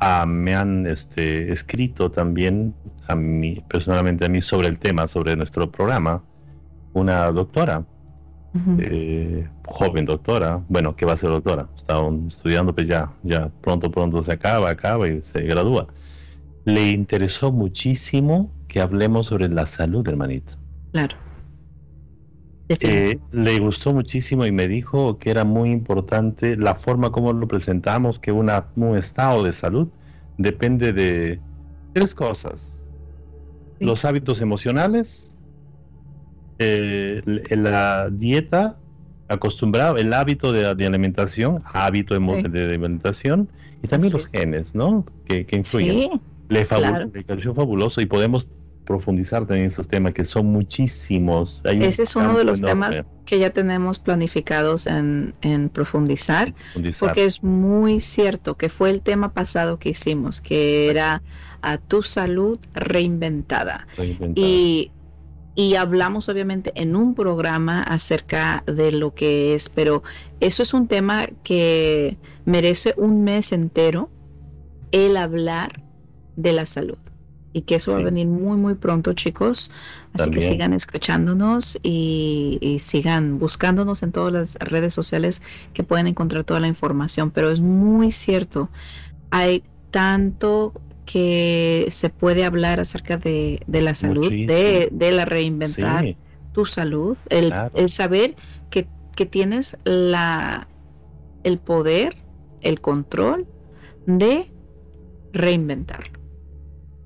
[0.00, 2.74] ah, me han este, escrito también
[3.08, 6.22] a mí, personalmente a mí, sobre el tema, sobre nuestro programa,
[6.92, 7.86] una doctora
[8.78, 13.90] eh, joven doctora, bueno, que va a ser doctora, está estudiando, pues ya, ya pronto,
[13.90, 15.86] pronto se acaba, acaba y se gradúa.
[16.64, 20.54] Le interesó muchísimo que hablemos sobre la salud, hermanito.
[20.92, 21.16] Claro.
[22.68, 27.46] Eh, le gustó muchísimo y me dijo que era muy importante la forma como lo
[27.48, 29.88] presentamos, que una, un estado de salud
[30.38, 31.40] depende de
[31.92, 32.82] tres cosas.
[33.80, 35.31] Los hábitos emocionales,
[36.58, 38.76] eh, la dieta
[39.28, 43.48] acostumbrada, el hábito de, alimentación, hábito de, alimentación
[43.82, 45.04] y también los genes, ¿no?
[45.26, 46.20] Que, influyen.
[46.48, 48.46] le, pareció fabuloso y podemos
[48.84, 51.60] profundizar en esos temas que son muchísimos.
[51.64, 55.34] Ese es uno de los temas que ya tenemos planificados en,
[55.72, 56.54] profundizar,
[56.98, 61.22] porque es muy cierto que fue el tema pasado que hicimos, que era
[61.62, 63.86] a tu salud reinventada.
[63.96, 64.46] reinventada.
[64.46, 64.90] Y
[65.54, 70.02] y hablamos obviamente en un programa acerca de lo que es, pero
[70.40, 74.10] eso es un tema que merece un mes entero
[74.92, 75.82] el hablar
[76.36, 76.98] de la salud.
[77.54, 79.70] Y que eso va a venir muy muy pronto chicos.
[80.14, 85.42] Así que sigan escuchándonos y, y, sigan buscándonos en todas las redes sociales
[85.74, 87.30] que pueden encontrar toda la información.
[87.30, 88.70] Pero es muy cierto
[89.32, 90.74] hay tanto
[91.06, 96.16] que se puede hablar acerca de, la salud, de, la reinventar
[96.52, 97.52] tu salud, el,
[97.90, 98.36] saber
[98.70, 98.86] que,
[99.26, 100.66] tienes la,
[101.44, 102.16] el poder,
[102.60, 103.46] el control
[104.06, 104.50] de
[105.32, 106.18] reinventarlo.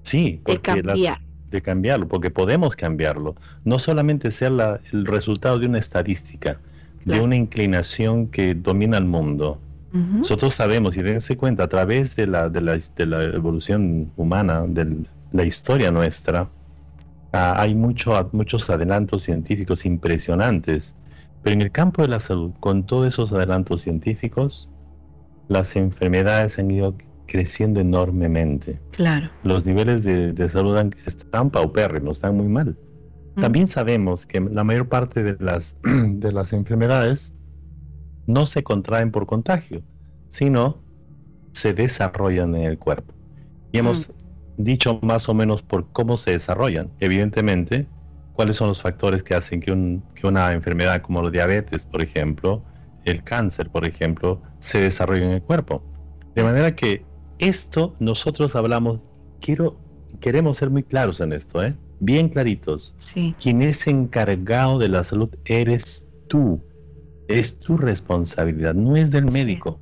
[0.02, 1.20] Sí, de cambiar.
[1.50, 3.34] de cambiarlo, porque podemos cambiarlo.
[3.64, 6.58] No solamente ser la, el resultado de una estadística,
[7.04, 9.60] de una inclinación que domina el mundo,
[9.96, 14.64] nosotros sabemos y dense cuenta a través de la, de la, de la evolución humana,
[14.66, 16.48] de la historia nuestra,
[17.32, 20.94] ah, hay mucho, muchos adelantos científicos impresionantes.
[21.42, 24.68] Pero en el campo de la salud, con todos esos adelantos científicos,
[25.48, 28.80] las enfermedades han ido creciendo enormemente.
[28.92, 29.30] Claro.
[29.42, 32.76] Los niveles de, de salud están paupérrimos, están muy mal.
[33.36, 37.34] También sabemos que la mayor parte de las, de las enfermedades
[38.26, 39.82] no se contraen por contagio,
[40.28, 40.78] sino
[41.52, 43.14] se desarrollan en el cuerpo.
[43.72, 44.10] Y hemos,
[44.56, 46.90] dicho más o menos por cómo se desarrollan.
[47.00, 47.86] Evidentemente,
[48.32, 49.72] cuáles son los factores que hacen que,
[50.26, 52.62] una enfermedad como la diabetes, por ejemplo,
[53.04, 55.82] el cáncer, por ejemplo, se desarrolle en el cuerpo.
[56.34, 57.04] De manera que
[57.38, 59.00] esto nosotros hablamos,
[59.40, 59.78] quiero,
[60.20, 61.74] queremos ser muy claros en esto, ¿eh?
[62.00, 62.94] bien claritos.
[62.98, 63.34] Sí.
[63.40, 66.62] Quien es encargado de la salud eres tú.
[67.28, 69.80] Es tu responsabilidad, no es del médico.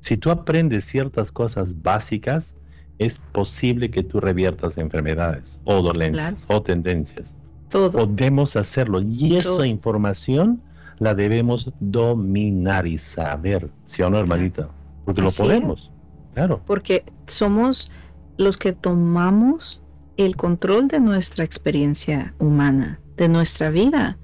[0.00, 2.56] Si tú aprendes ciertas cosas básicas,
[2.98, 7.34] es posible que tú reviertas enfermedades o dolencias o tendencias.
[7.68, 7.90] Todo.
[7.90, 10.60] Podemos hacerlo y esa información
[10.98, 14.68] la debemos dominar y saber, ¿sí o no, hermanita?
[15.04, 15.90] Porque lo podemos.
[16.34, 16.60] Claro.
[16.66, 17.90] Porque somos
[18.36, 19.80] los que tomamos
[20.16, 24.18] el control de nuestra experiencia humana, de nuestra vida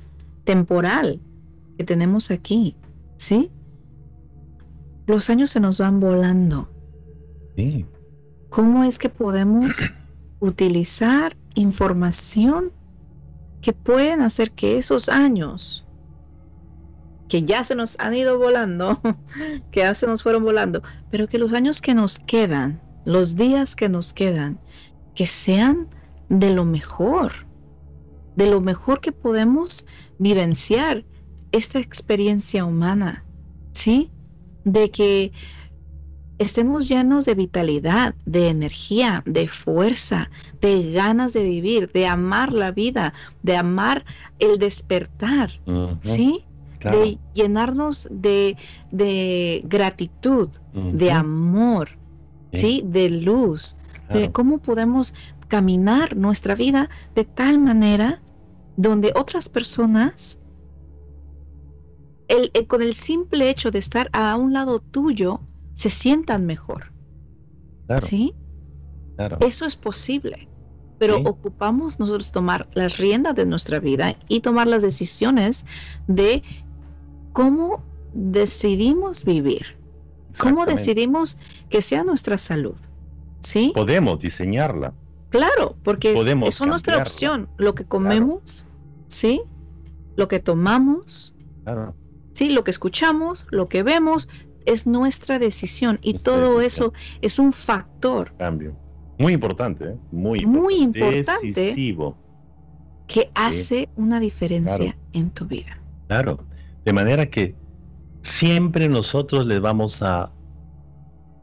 [0.45, 1.21] temporal
[1.77, 2.77] que tenemos aquí,
[3.17, 3.51] ¿sí?
[5.07, 6.69] Los años se nos van volando.
[7.57, 7.87] Sí.
[8.51, 9.77] ¿Cómo es que podemos
[10.41, 12.73] utilizar información
[13.61, 15.87] que pueden hacer que esos años
[17.29, 19.01] que ya se nos han ido volando,
[19.71, 23.75] que ya se nos fueron volando, pero que los años que nos quedan, los días
[23.75, 24.61] que nos quedan,
[25.15, 25.89] que sean
[26.29, 27.33] de lo mejor,
[28.37, 29.87] de lo mejor que podemos
[30.19, 31.05] vivenciar
[31.57, 33.25] esta experiencia humana,
[33.73, 34.11] ¿sí?
[34.65, 35.33] De que
[36.39, 42.73] estemos llenos de vitalidad, de energía, de fuerza, de ganas de vivir, de amar la
[42.73, 44.05] vida, de amar
[44.39, 45.51] el despertar,
[46.03, 46.45] ¿sí?
[46.83, 48.57] De llenarnos de,
[49.65, 51.89] gratitud, de amor,
[52.53, 52.83] ¿sí?
[52.87, 53.77] De luz,
[54.13, 55.15] de cómo podemos
[55.49, 58.21] caminar nuestra vida de tal manera
[58.77, 60.39] donde otras personas,
[62.67, 65.41] con el simple hecho de estar a un lado tuyo,
[65.75, 66.93] se sientan mejor.
[68.03, 68.35] ¿Sí?
[69.41, 70.49] Eso es posible.
[70.99, 75.67] Pero ocupamos nosotros tomar las riendas de nuestra vida y tomar las decisiones
[76.07, 76.43] de
[77.35, 77.83] cómo
[78.15, 79.77] decidimos vivir,
[80.39, 82.77] cómo decidimos que sea nuestra salud.
[83.41, 83.73] ¿Sí?
[83.75, 84.95] Podemos diseñarla.
[85.29, 87.49] Claro, porque es, nuestra opción.
[87.59, 88.65] Lo que comemos,
[89.09, 89.43] ¿sí?
[90.17, 91.35] Lo que tomamos,
[92.37, 92.51] ¿sí?
[92.51, 94.29] Lo que escuchamos, lo que vemos,
[94.67, 98.35] es nuestra decisión y todo eso es un factor.
[98.37, 98.77] Cambio.
[99.19, 99.97] Muy importante, ¿eh?
[100.13, 100.41] muy,
[100.75, 102.19] importante, decisivo.
[103.07, 105.81] Que hace una diferencia en tu vida.
[106.09, 106.45] Claro.
[106.85, 107.55] De manera que
[108.21, 110.31] siempre nosotros les vamos a,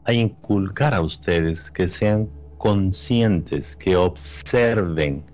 [0.04, 2.28] a inculcar a ustedes que sean
[2.58, 5.24] conscientes, que observen,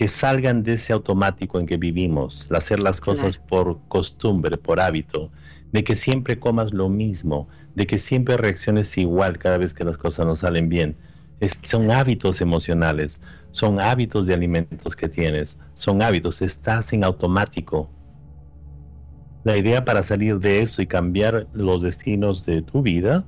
[0.00, 5.30] que salgan de ese automático en que vivimos, hacer las cosas por costumbre, por hábito,
[5.72, 9.98] de que siempre comas lo mismo, de que siempre reacciones igual cada vez que las
[9.98, 10.96] cosas no salen bien.
[11.64, 17.90] son hábitos emocionales, son hábitos de alimentos que tienes, son hábitos, estás en automático.
[19.44, 23.26] La idea para salir de eso y cambiar los destinos de tu vida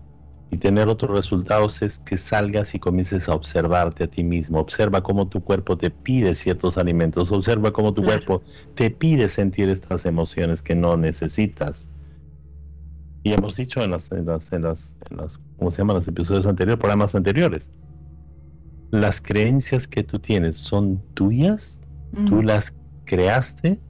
[0.52, 4.60] y tener otros resultados es que salgas y comiences a observarte a ti mismo.
[4.60, 8.42] Observa cómo tu cuerpo te pide ciertos alimentos, observa cómo tu cuerpo
[8.74, 11.88] te pide sentir estas emociones que no necesitas.
[13.22, 14.94] Y hemos dicho en las, en las, en las,
[15.56, 17.70] ¿cómo se llaman los episodios anteriores, programas anteriores?
[18.90, 21.80] Las creencias que tú tienes son tuyas,
[22.26, 22.74] tú las
[23.06, 23.80] creaste,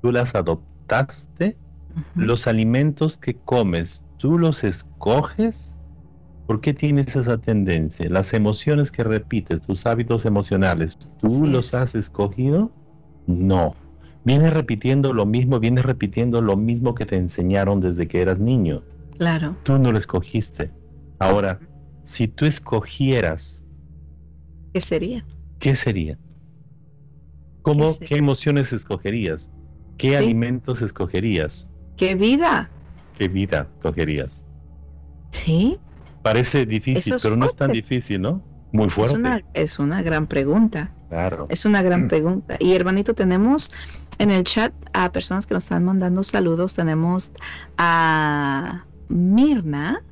[0.00, 1.56] tú las adoptaste,
[2.14, 5.73] los alimentos que comes, tú los escoges.
[6.46, 8.08] ¿Por qué tienes esa tendencia?
[8.10, 12.70] Las emociones que repites, tus hábitos emocionales, ¿tú los has escogido?
[13.26, 13.74] No.
[14.24, 18.82] Vienes repitiendo lo mismo, vienes repitiendo lo mismo que te enseñaron desde que eras niño.
[19.16, 19.56] Claro.
[19.62, 20.70] Tú no lo escogiste.
[21.18, 21.60] Ahora,
[22.04, 23.64] si tú escogieras...
[24.74, 25.24] ¿Qué sería?
[25.58, 26.18] ¿Qué sería?
[27.62, 29.50] ¿Cómo, ¿Qué, emociones escogerías?
[29.96, 31.70] ¿Qué alimentos escogerías?
[31.96, 32.68] ¿Qué vida?
[33.16, 34.44] ¿Qué vida escogerías?
[35.30, 35.78] Sí.
[36.24, 38.42] Parece difícil, pero no es tan difícil, ¿no?
[38.72, 39.44] Muy fuerte.
[39.52, 40.90] Es una, gran pregunta.
[41.10, 41.46] Claro.
[41.50, 42.56] Es una gran pregunta.
[42.58, 43.70] Y hermanito, tenemos
[44.16, 46.72] en el chat a personas que nos están mandando saludos.
[46.72, 47.30] Tenemos
[47.76, 50.02] a Mirna,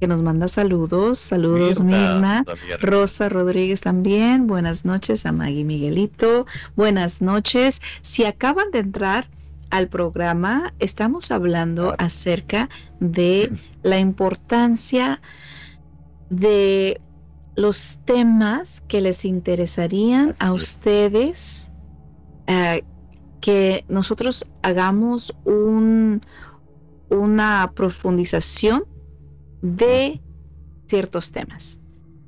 [0.00, 1.18] que nos manda saludos.
[1.18, 2.44] Saludos, Mirna.
[2.82, 4.46] Rosa Rodríguez también.
[4.46, 6.46] Buenas noches a Maggie Miguelito.
[6.76, 7.82] Buenas noches.
[8.02, 9.26] Si acaban de entrar
[9.70, 13.50] al programa, estamos hablando acerca de
[13.82, 15.20] la importancia
[16.28, 17.00] de
[17.56, 21.68] los temas que les interesarían a ustedes
[22.46, 22.82] eh,
[23.40, 26.20] que nosotros hagamos un,
[27.08, 28.84] una profundización
[29.62, 30.20] de
[30.86, 31.78] ciertos temas.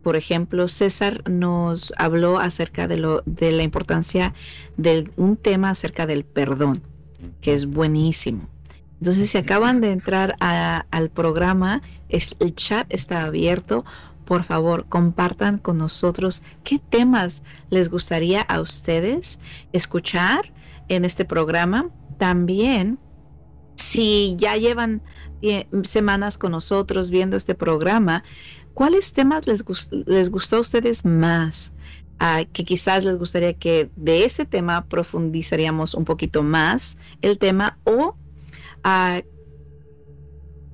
[0.03, 4.35] por ejemplo, César nos habló acerca de, lo, de la importancia
[4.77, 6.83] de un tema acerca del perdón,
[7.41, 8.49] que es buenísimo.
[9.01, 13.85] Entonces, si acaban de entrar al programa, el chat está abierto.
[14.25, 19.41] Por favor, compartan con nosotros qué temas les gustaría a ustedes
[19.73, 20.53] escuchar
[20.89, 21.91] en este programa.
[22.19, 22.99] También,
[23.75, 25.03] si ya llevan
[25.43, 28.23] eh, semanas con nosotros viendo este programa,
[28.75, 29.65] ¿cuáles temas les,
[30.07, 31.72] les gustó a ustedes más?
[32.53, 38.17] Que quizás les gustaría que de ese tema profundizaríamos un poquito más el tema o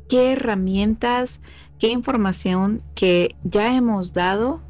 [0.08, 1.40] qué herramientas,
[1.78, 4.60] qué información que ya hemos dado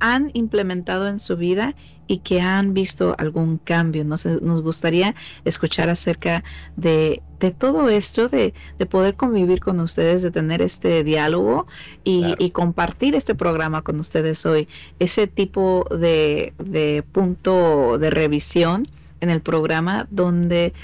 [0.00, 4.04] han implementado en su vida y que han visto algún cambio.
[4.04, 6.44] Nos, nos gustaría escuchar acerca
[6.76, 7.22] de,
[7.58, 8.54] todo esto, de,
[8.90, 11.66] poder convivir con ustedes, de tener este diálogo
[12.04, 14.68] y, compartir este programa con ustedes hoy.
[14.98, 18.84] Ese tipo de, de punto de revisión
[19.20, 20.74] en el programa donde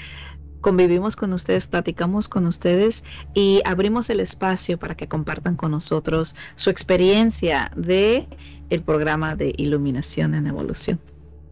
[0.61, 3.03] convivimos con ustedes, platicamos con ustedes
[3.33, 8.27] y abrimos el espacio para que compartan con nosotros su experiencia de
[8.69, 10.99] el programa de iluminación en evolución.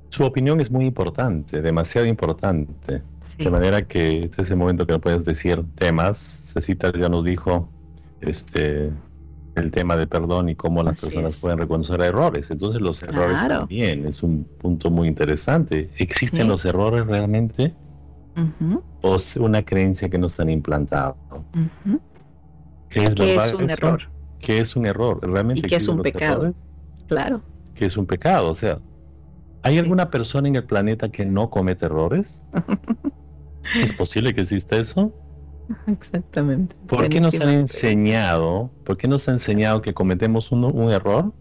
[0.10, 3.02] Su opinión es muy importante, demasiado importante.
[3.38, 6.42] De manera que este es el momento que no puedes decir temas.
[6.46, 7.70] Cecita ya nos dijo
[8.22, 8.92] este
[9.56, 12.50] el tema de perdón y cómo las personas pueden reconocer errores.
[12.52, 15.90] Entonces los errores también es un punto muy interesante.
[15.98, 17.74] ¿Existen los errores realmente?
[19.02, 21.18] o es una creencia que nos han implantado.
[22.90, 24.04] ¿Qué es, un error?
[24.40, 25.20] ¿Qué es un error?
[25.28, 26.54] ¿Realmente ¿Y qué es un pecado?
[27.08, 27.42] Claro.
[27.76, 28.50] ¿Qué es un pecado?
[28.50, 28.80] O sea,
[29.64, 32.44] ¿hay alguna persona en el planeta que no comete errores?
[33.76, 35.14] ¿Es posible que exista eso?
[35.88, 36.76] Exactamente.
[36.88, 41.34] ¿Por qué nos han enseñado, por qué nos han enseñado que cometemos un, un error,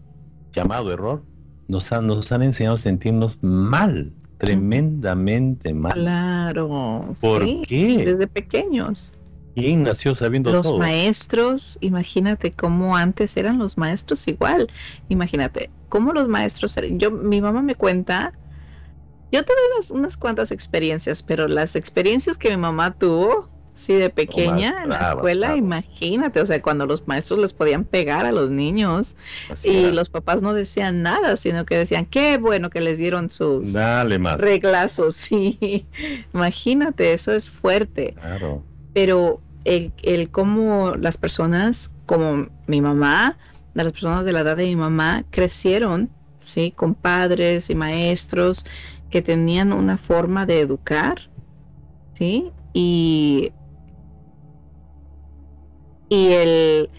[0.51, 1.23] llamado error?
[1.67, 5.93] Nos han, nos han enseñado a sentirnos mal tremendamente mal.
[5.93, 7.09] Claro.
[7.19, 8.05] ¿Por qué?
[8.05, 9.13] Desde pequeños.
[9.57, 10.73] ¿Quién nació sabiendo los todo?
[10.73, 14.67] Los maestros, imagínate cómo antes eran los maestros igual.
[15.09, 16.99] Imagínate, cómo los maestros eran.
[16.99, 18.33] Yo, mi mamá me cuenta,
[19.31, 19.55] yo tuve
[19.89, 25.11] unas cuantas experiencias, pero las experiencias que mi mamá tuvo, Sí, de pequeña en la
[25.11, 29.15] escuela, imagínate, o sea, cuando los maestros les podían pegar a los niños
[29.63, 33.73] y los papás no decían nada, sino que decían, qué bueno que les dieron sus
[33.73, 35.85] Dale reglazos, sí,
[36.33, 38.15] imagínate, eso es fuerte.
[38.19, 38.63] Claro.
[38.93, 43.37] Pero el, el cómo las personas, como mi mamá,
[43.73, 48.65] las personas de la edad de mi mamá, crecieron, sí, con padres y maestros
[49.09, 51.29] que tenían una forma de educar,
[52.13, 53.51] sí, y
[56.09, 56.89] y el,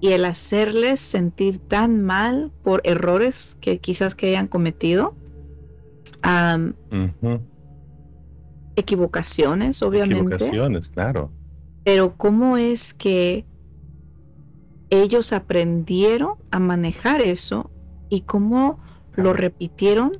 [0.00, 5.16] y el hacerles sentir tan mal por errores que quizás que hayan cometido.
[8.76, 10.34] Equivocaciones, obviamente.
[10.34, 11.32] Equivocaciones, claro.
[11.84, 13.44] Pero cómo es que
[14.90, 17.70] ellos aprendieron a manejar eso
[18.08, 18.78] y cómo
[19.14, 20.12] lo repitieron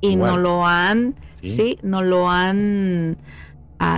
[0.00, 3.16] y no lo han, sí, no lo han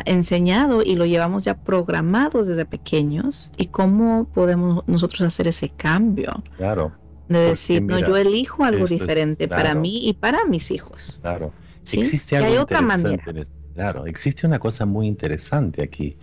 [0.06, 6.42] enseñado y lo llevamos ya programado desde pequeños y cómo podemos nosotros hacer ese cambio.
[6.56, 6.92] Claro.
[7.28, 11.18] De decir, no, yo elijo algo diferente para mí y para mis hijos.
[11.22, 11.52] Claro.
[11.92, 13.24] Existe algo hay otra manera.
[13.74, 16.16] Claro, existe una cosa muy interesante aquí,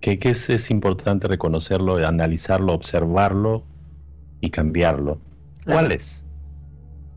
[0.00, 3.64] que, que es, es, importante reconocerlo, analizarlo, observarlo
[4.40, 5.18] y cambiarlo.
[5.64, 6.24] ¿Cuál es?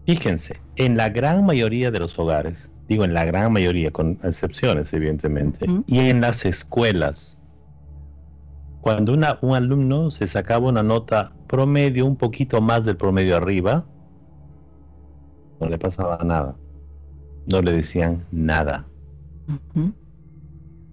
[0.05, 4.91] Fíjense, en la gran mayoría de los hogares, digo en la gran mayoría, con excepciones
[4.93, 7.41] evidentemente, y en las escuelas.
[8.81, 13.85] Cuando una, un alumno se sacaba una nota promedio, un poquito más del promedio arriba,
[15.59, 16.55] no le pasaba nada.
[17.45, 18.85] No le decían nada.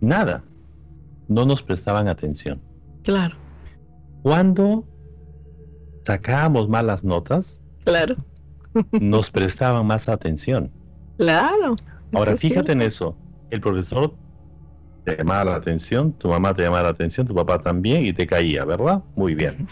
[0.01, 0.45] Nada.
[1.29, 2.61] No nos prestaban atención.
[3.05, 3.37] Claro.
[4.23, 4.85] Cuando
[6.05, 8.17] sacábamos malas notas, claro.
[8.93, 10.71] nos prestaban más atención.
[11.19, 11.77] Claro.
[12.13, 13.17] Ahora fíjate en eso.
[13.51, 14.15] El profesor
[15.05, 18.27] te llamaba la atención, tu mamá te llamaba la atención, tu papá también y te
[18.27, 19.03] caía, ¿verdad?
[19.17, 19.69] Muy bien.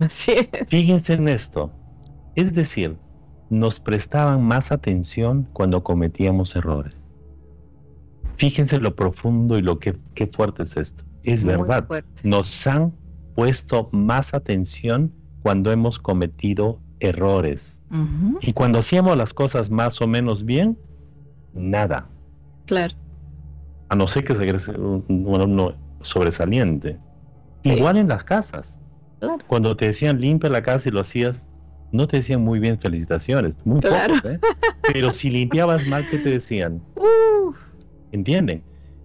[0.00, 0.68] Así es.
[0.68, 1.70] Fíjense en esto.
[2.34, 2.96] Es decir,
[3.50, 7.03] nos prestaban más atención cuando cometíamos errores.
[8.36, 11.04] Fíjense lo profundo y lo que qué fuerte es esto.
[11.22, 11.86] Es verdad.
[12.22, 12.92] Nos han
[13.34, 15.12] puesto más atención
[15.42, 17.80] cuando hemos cometido errores.
[18.40, 20.76] Y cuando hacíamos las cosas más o menos bien,
[21.52, 22.08] nada.
[22.66, 22.94] Claro.
[23.88, 26.98] A no ser que se un, un sobresaliente.
[27.62, 28.80] Igual en las casas.
[29.46, 31.46] Cuando te decían limpia la casa y lo hacías
[31.94, 34.16] no te decían muy bien felicitaciones, muy claro.
[34.28, 34.40] ¿eh?
[34.92, 36.82] Pero si limpiabas mal, ¿qué te decían?
[38.14, 38.62] ¿Entienden?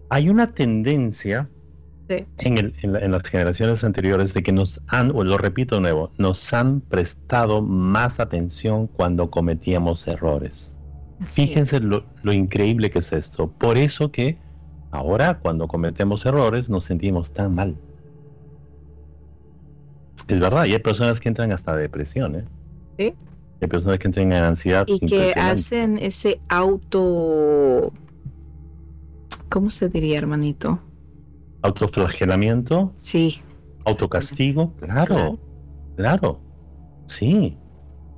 [0.09, 1.49] Hay una tendencia
[2.37, 6.81] en, las generaciones anteriores de que nos han, o lo repito de nuevo, nos han
[6.81, 10.75] prestado más atención cuando cometíamos errores.
[11.25, 13.49] Fíjense lo, increíble que es esto.
[13.49, 14.37] Por eso que
[14.91, 17.75] ahora cuando cometemos errores nos sentimos tan mal.
[20.27, 22.45] Es verdad, y hay personas que entran hasta depresión, ¿eh?
[22.99, 23.13] Sí.
[23.59, 24.85] Hay personas que entran en ansiedad.
[24.87, 27.91] Y que hacen ese auto...
[29.49, 30.79] ¿Cómo se diría, hermanito?
[31.63, 32.93] Autoflagelamiento.
[32.95, 33.41] Sí.
[33.85, 34.73] Autocastigo.
[34.75, 35.39] Claro,
[35.95, 36.39] claro.
[37.07, 37.57] Sí.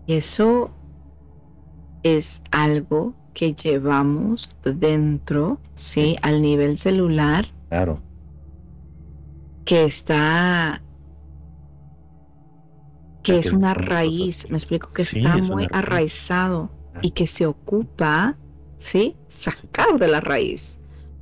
[0.08, 0.70] Y eso
[2.04, 6.18] es algo que llevamos dentro, ¿sí?
[6.22, 7.46] Al nivel celular.
[7.70, 8.02] Claro.
[9.64, 10.82] Que está
[13.24, 16.72] que es una raíz, me explico, que está muy arraizado
[17.02, 17.14] y ah.
[17.14, 18.36] que se ocupa,
[18.80, 19.16] ¿sí?
[19.30, 20.81] Sacar de la raíz.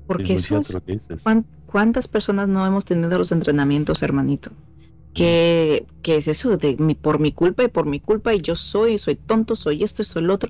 [0.09, 0.75] Porque eso es,
[1.67, 4.49] ¿Cuántas personas no hemos tenido los entrenamientos, hermanito?
[5.13, 8.97] ¿Qué, es eso de mi, por mi culpa y por mi culpa y yo soy,
[8.97, 10.49] soy tonto, soy esto, soy el otro?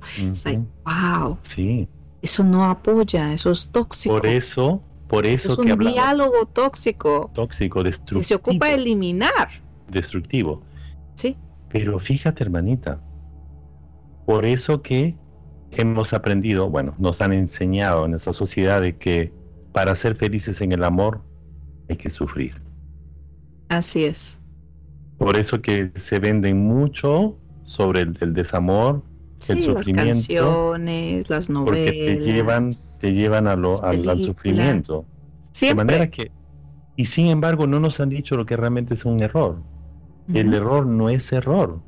[0.85, 1.37] wow.
[1.41, 1.89] Sí.
[2.21, 4.15] Eso no apoya, eso es tóxico.
[4.15, 7.29] Por eso, por eso, es un diálogo tóxico.
[7.33, 8.19] Tóxico, destructivo.
[8.21, 9.49] Que se ocupa de eliminar.
[9.89, 10.63] Destructivo.
[11.15, 11.35] Sí.
[11.67, 13.01] Pero fíjate, hermanita,
[14.25, 15.17] por eso que
[15.71, 19.37] hemos aprendido, bueno, nos han enseñado en esta sociedad de que
[19.71, 21.21] para ser felices en el amor
[21.89, 22.61] hay que sufrir.
[23.69, 24.39] Así es.
[25.17, 29.03] Por eso que se venden mucho sobre el, desamor,
[29.47, 29.73] el sufrimiento.
[29.73, 31.79] Las canciones, las novelas.
[31.79, 35.05] Porque te llevan, te llevan a lo, al, sufrimiento.
[35.59, 36.31] De manera que,
[36.95, 39.61] y sin embargo, no nos han dicho lo que realmente es un error.
[40.33, 41.79] El error no es error.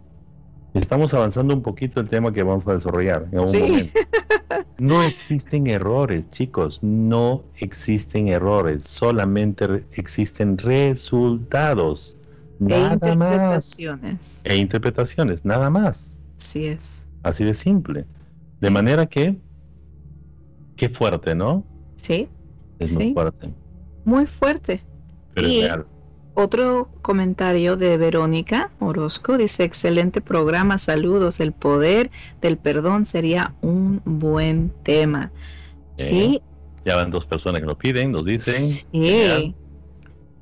[0.74, 4.00] Estamos avanzando un poquito el tema que vamos a desarrollar en algún momento.
[4.78, 12.18] No existen errores, chicos, no existen errores, solamente existen resultados.
[12.60, 14.14] E nada interpretaciones.
[14.14, 14.22] Más.
[14.44, 16.16] E interpretaciones, nada más.
[16.40, 17.04] Así es.
[17.24, 18.06] Así de simple.
[18.60, 19.38] De manera que,
[20.76, 21.64] qué fuerte, ¿no?
[21.98, 22.28] Sí.
[22.80, 23.54] Es muy fuerte.
[24.06, 24.82] Muy fuerte.
[25.34, 25.86] Pero es real.
[26.34, 32.10] Otro comentario de Verónica Orozco dice, excelente programa, saludos, el poder
[32.42, 35.32] del perdón sería un buen tema.
[35.98, 36.42] sí.
[36.84, 38.60] Ya van dos personas que lo piden, nos dicen.
[38.64, 39.54] Sí.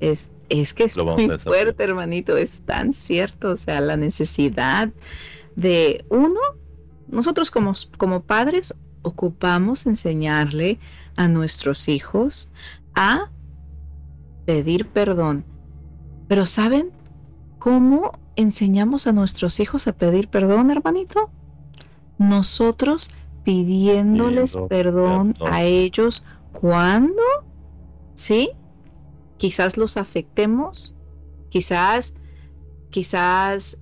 [0.00, 4.88] Es, es que es muy fuerte, hermanito, es tan cierto, o sea, la necesidad
[5.56, 6.40] de uno,
[7.08, 10.78] nosotros como, como padres ocupamos enseñarle
[11.16, 12.50] a nuestros hijos
[12.94, 13.30] a
[14.46, 15.44] pedir perdón
[16.30, 16.92] pero ¿saben
[17.58, 21.28] cómo enseñamos a nuestros hijos a pedir perdón, hermanito?
[22.18, 23.10] Nosotros
[23.42, 26.22] pidiéndoles perdón, a ellos
[26.52, 27.20] cuando,
[28.14, 28.50] ¿sí?
[29.38, 30.94] Quizás los afectemos,
[31.48, 32.14] quizás,
[32.90, 33.76] quizás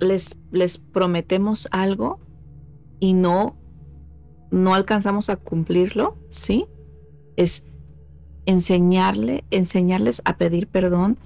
[0.00, 2.18] les, les prometemos algo
[2.98, 3.56] y no,
[4.50, 6.66] no alcanzamos a cumplirlo, ¿sí?
[7.36, 7.64] Es
[8.46, 11.18] enseñarle, enseñarles a pedir perdón,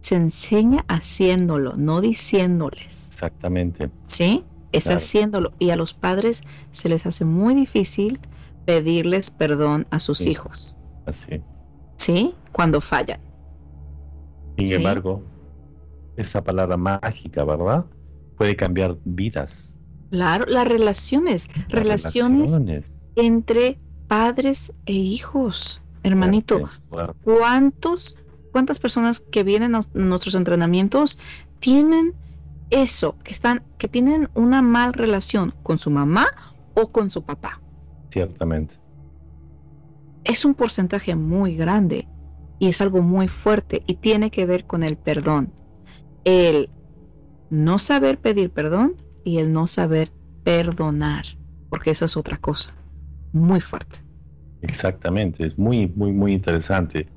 [0.00, 3.08] se enseña haciéndolo, no diciéndoles.
[3.08, 3.90] Exactamente.
[4.06, 4.44] ¿Sí?
[4.72, 5.52] Es haciéndolo.
[5.58, 6.42] Y a los padres
[6.72, 8.18] se les hace muy difícil
[8.64, 10.76] pedirles perdón a sus hijos.
[11.06, 11.40] Así.
[11.96, 12.34] ¿Sí?
[12.52, 13.20] Cuando fallan.
[14.58, 15.22] Sin embargo,
[16.16, 17.84] esa palabra mágica, ¿verdad?
[18.36, 19.76] Puede cambiar vidas.
[20.10, 22.60] Claro, las relaciones, relaciones,
[23.16, 26.68] entre padres e hijos hermanito,
[27.22, 28.16] ¿cuántos,
[28.52, 31.18] cuántas personas que vienen a nuestros entrenamientos
[31.58, 32.14] tienen
[32.70, 36.26] eso, que están, que tienen una mal relación con su mamá
[36.74, 37.60] o con su papá?
[38.10, 38.76] Ciertamente.
[40.24, 42.08] Es un porcentaje muy grande
[42.58, 45.52] y es algo muy fuerte y tiene que ver con el perdón.
[46.24, 46.70] El
[47.50, 50.12] no saber pedir perdón y el no saber
[50.44, 51.24] perdonar,
[51.68, 52.72] porque eso es otra cosa
[53.32, 53.98] muy fuerte.
[54.62, 57.08] Exactamente, es muy, muy, muy interesante.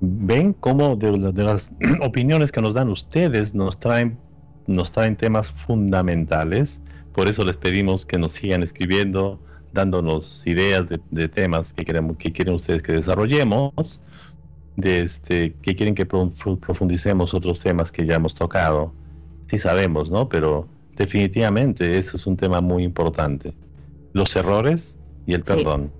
[0.00, 1.70] Ven cómo de, las
[2.00, 4.18] opiniones que nos dan ustedes nos traen,
[4.66, 6.80] nos traen temas fundamentales.
[7.12, 9.40] Por eso les pedimos que nos sigan escribiendo,
[9.72, 14.00] dándonos ideas de, temas que, queremos, que quieren ustedes que desarrollemos,
[14.76, 18.92] de este, que quieren que profundicemos otros temas que ya hemos tocado.
[19.48, 20.28] Sí sabemos, ¿no?
[20.28, 23.54] Pero definitivamente eso es un tema muy importante.
[24.12, 25.90] Los errores y el perdón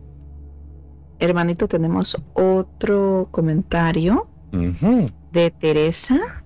[1.19, 4.29] hermanito, tenemos otro comentario
[5.33, 6.43] de Teresa.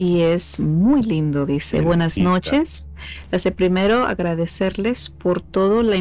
[0.00, 1.80] y es muy lindo, dice.
[1.80, 2.88] Buenas noches.
[3.32, 5.96] Hace primero agradecerles por todo la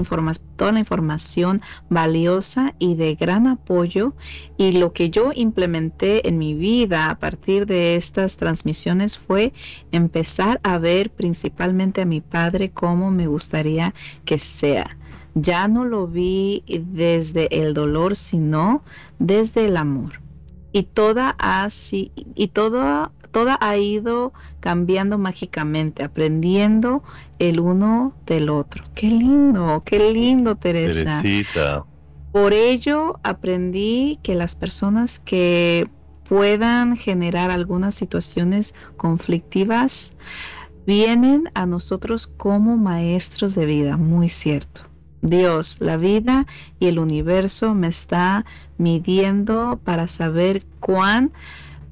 [0.56, 4.14] toda la información valiosa y de gran apoyo
[4.58, 9.52] y lo que yo implementé en mi vida a partir de estas transmisiones fue
[9.92, 13.94] empezar a ver principalmente a mi padre como me gustaría
[14.26, 14.98] que sea.
[15.40, 18.84] Ya no lo vi desde el dolor, sino
[19.20, 20.22] desde el amor
[20.72, 27.04] y toda así y todo toda ha ido cambiando mágicamente, aprendiendo
[27.38, 28.84] el uno del otro.
[28.96, 31.24] Qué lindo, qué lindo, Teresa.
[32.32, 35.88] Por ello aprendí que las personas que
[36.28, 40.12] puedan generar algunas situaciones conflictivas
[40.86, 44.87] vienen a nosotros como maestros de vida, muy cierto.
[45.22, 46.46] Dios, la vida
[46.80, 48.46] y el universo me está
[48.78, 51.32] midiendo para saber cuán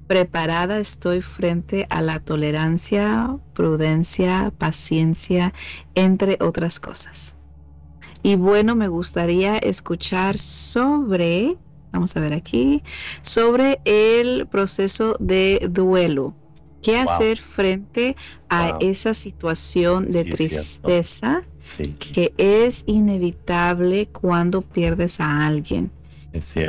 [0.08, 5.54] preparada estoy frente a la tolerancia, prudencia, paciencia,
[5.96, 7.34] entre otras cosas.
[8.22, 11.58] Y bueno, me gustaría escuchar sobre,
[11.92, 12.84] vamos a ver aquí,
[13.22, 16.34] sobre el proceso de duelo.
[16.82, 18.16] ¿Qué hacer frente
[18.48, 21.44] a esa situación de tristeza
[22.14, 25.92] que es inevitable cuando pierdes a alguien?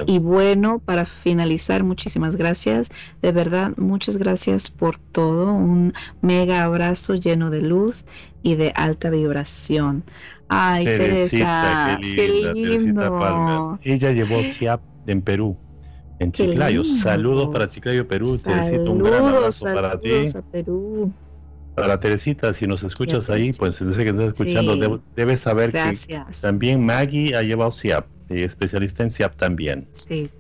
[0.07, 2.91] Y bueno, para finalizar, muchísimas gracias.
[3.23, 5.53] De verdad, muchas gracias por todo.
[5.53, 5.93] Un
[6.23, 8.05] mega abrazo lleno de luz
[8.43, 10.05] y de alta vibración.
[10.49, 13.79] Ay, Teresa, qué, lindo.
[13.83, 15.57] Ella llevó SIAP en Perú,
[16.21, 16.85] en Chiclayo.
[16.85, 18.39] Saludos para Chiclayo, Perú.
[18.39, 20.11] Teresita, un gran abrazo para ti.
[20.53, 21.13] Perú.
[21.77, 25.99] Para Teresita, si nos escuchas ahí, pues sé que estás escuchando, debes saber que
[26.41, 29.89] también Maggie ha llevado SIAP especialista en SIAP también.
[29.93, 30.31] Sí.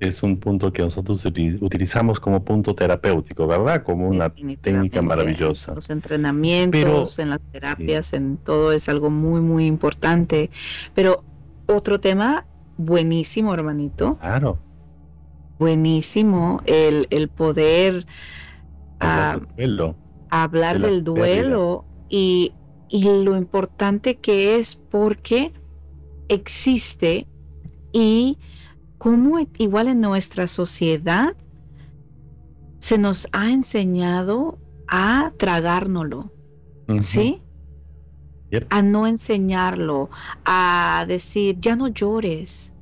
[0.00, 1.24] Es un punto que nosotros
[1.60, 3.84] utilizamos como punto terapéutico, ¿verdad?
[3.84, 4.30] Como una
[4.60, 5.74] técnica maravillosa.
[5.74, 10.50] Los entrenamientos, en las terapias, en todo es algo muy, muy importante.
[10.94, 11.22] Pero
[11.66, 12.46] otro tema
[12.78, 14.18] buenísimo, hermanito.
[14.20, 14.58] Claro.
[15.60, 18.04] Buenísimo el, el poder
[20.32, 22.54] hablar del duelo, y,
[22.88, 25.52] y lo importante que es porque
[26.28, 27.26] existe
[27.92, 28.38] y
[28.98, 31.34] cómo igual en nuestra sociedad
[32.78, 34.58] se nos ha enseñado
[34.88, 36.30] a tragárnoslo,
[37.00, 37.40] ¿sí?
[38.70, 40.10] A no enseñarlo,
[40.44, 42.72] a decir, ya no llores,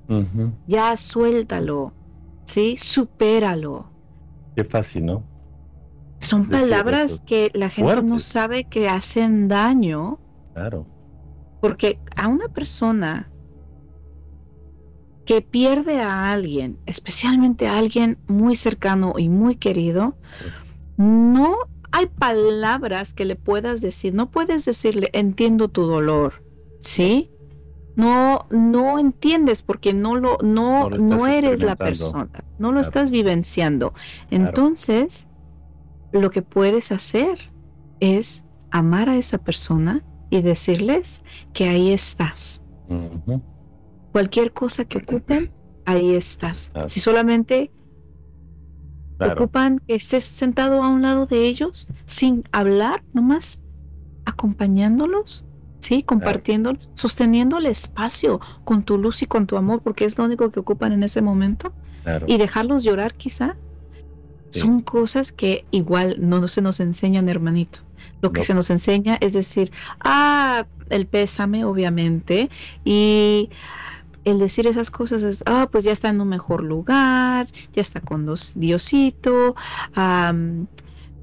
[0.67, 1.93] ya suéltalo,
[2.45, 2.77] ¿sí?
[2.77, 3.87] Supéralo.
[4.57, 5.30] Qué fácil, ¿no?
[6.21, 10.21] Son palabras que la gente no sabe que hacen daño.
[10.55, 10.87] Claro.
[11.61, 13.31] Porque a una persona
[15.25, 20.17] que pierde a alguien, especialmente a alguien muy cercano y muy querido,
[20.97, 21.57] no
[21.93, 26.45] hay palabras que le puedas decir, no puedes decirle entiendo tu dolor,
[26.81, 27.31] ¿sí?
[27.97, 33.93] No no entiendes porque no lo no no, eres la persona, no lo estás vivenciando.
[34.31, 35.27] Entonces,
[36.13, 37.39] lo que puedes hacer
[38.01, 42.61] es amar a esa persona y decirles que ahí estás.
[44.13, 45.53] Cualquier cosa que ocupen,
[45.87, 46.71] ahí estás.
[46.87, 47.71] Si solamente
[49.21, 53.61] ocupan que estés sentado a un lado de ellos, sin hablar, nomás
[54.25, 55.45] acompañándolos,
[55.81, 56.03] ¿sí?
[56.03, 60.51] Compartiendo, sosteniendo el espacio con tu luz y con tu amor, porque es lo único
[60.51, 61.73] que ocupan en ese momento.
[62.27, 63.57] Y dejarlos llorar quizá.
[64.51, 67.81] Son cosas que igual no se nos enseñan, hermanito.
[68.21, 72.51] Lo que se nos enseña es decir, ah, el pésame, obviamente,
[72.85, 73.49] y
[74.25, 78.01] el decir esas cosas es, ah, pues ya está en un mejor lugar, ya está
[78.01, 79.55] con Diosito,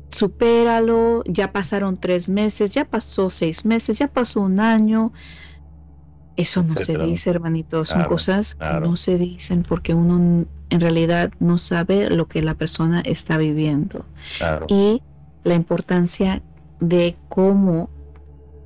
[0.09, 5.11] supéralo, ya pasaron tres meses, ya pasó seis meses, ya pasó un año.
[6.37, 11.31] Eso no se dice, hermanito, son cosas que no se dicen porque uno en realidad
[11.39, 14.05] no sabe lo que la persona está viviendo.
[14.67, 15.01] Y
[15.43, 16.43] la importancia
[16.79, 17.89] de cómo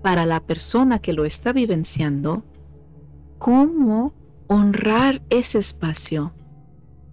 [0.01, 2.43] para la persona que lo está vivenciando,
[3.37, 4.13] cómo
[4.47, 6.33] honrar ese espacio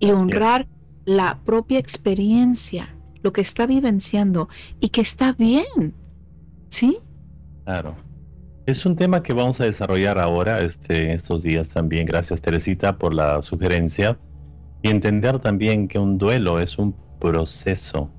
[0.00, 0.66] y honrar
[1.04, 2.88] la propia experiencia,
[3.22, 4.48] lo que está vivenciando
[4.80, 5.94] y que está bien.
[6.68, 6.98] ¿Sí?
[7.64, 8.07] Claro.
[8.68, 12.04] Es un tema que vamos a desarrollar ahora, este, estos días también.
[12.04, 14.18] Gracias, Teresita, por la sugerencia.
[14.82, 18.10] Y entender también que un duelo es un proceso.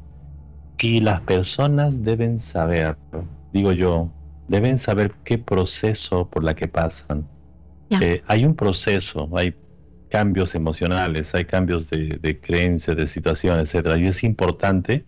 [0.80, 2.98] Y las personas deben saber,
[3.54, 4.10] digo yo,
[4.48, 7.28] deben saber qué proceso por la que pasan
[8.02, 9.54] eh, hay un proceso, hay
[10.10, 15.06] cambios emocionales, hay cambios de, creencias, de situaciones, etcétera, y es importante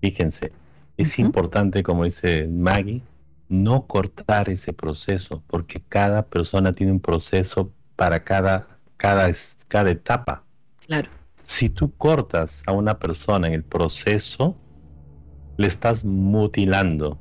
[0.00, 0.52] fíjense,
[0.96, 3.02] es importante, como dice Maggie,
[3.48, 8.66] no cortar ese proceso, porque cada persona tiene un proceso para cada,
[8.96, 9.30] cada,
[9.68, 10.42] cada etapa.
[10.86, 11.08] Claro.
[11.42, 14.56] Si tú cortas a una persona en el proceso,
[15.56, 17.18] le estás mutilando.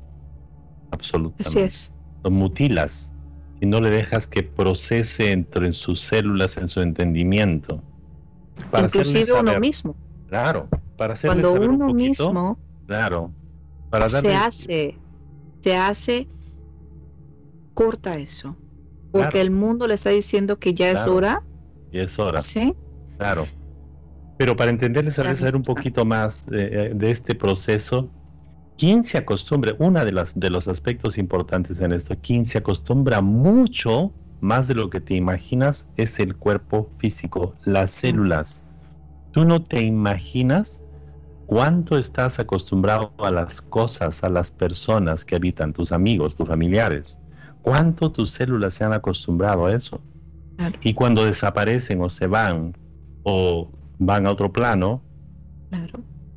[0.92, 1.48] Absolutamente.
[1.48, 1.92] Así es.
[2.24, 3.12] Lo mutilas
[3.62, 7.82] y no le dejas que procese entre en sus células, en su entendimiento.
[8.72, 9.96] Para Inclusive uno mismo.
[10.28, 10.68] Claro,
[10.98, 12.58] para hacerle Cuando uno mismo
[12.88, 13.32] claro,
[13.90, 14.98] para se hace,
[15.66, 16.28] se hace,
[17.74, 18.56] corta eso.
[19.12, 21.42] Porque el mundo le está diciendo que ya es hora.
[21.92, 22.40] Y es hora.
[22.42, 22.76] Sí.
[23.18, 23.48] Claro.
[24.38, 28.12] Pero para entenderles, a saber un poquito más de, de este proceso,
[28.78, 29.76] ¿quién se acostumbra?
[29.80, 34.12] Una de las de los aspectos importantes en esto, quien se acostumbra mucho
[34.42, 38.62] más de lo que te imaginas es el cuerpo físico, las células.
[39.32, 40.84] Tú no te imaginas
[41.46, 47.18] cuánto estás acostumbrado a las cosas, a las personas que habitan, tus amigos, tus familiares.
[47.62, 50.02] ¿Cuánto tus células se han acostumbrado a eso?
[50.82, 52.76] Y cuando desaparecen o se van
[53.24, 55.02] o van a otro plano,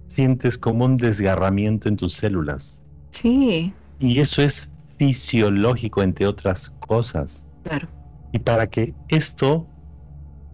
[0.07, 2.81] sientes como un desgarramiento en tus células.
[3.11, 3.73] Sí.
[4.01, 7.47] Y eso es fisiológico, entre otras cosas.
[7.63, 7.89] Claro.
[8.33, 9.67] Y para que esto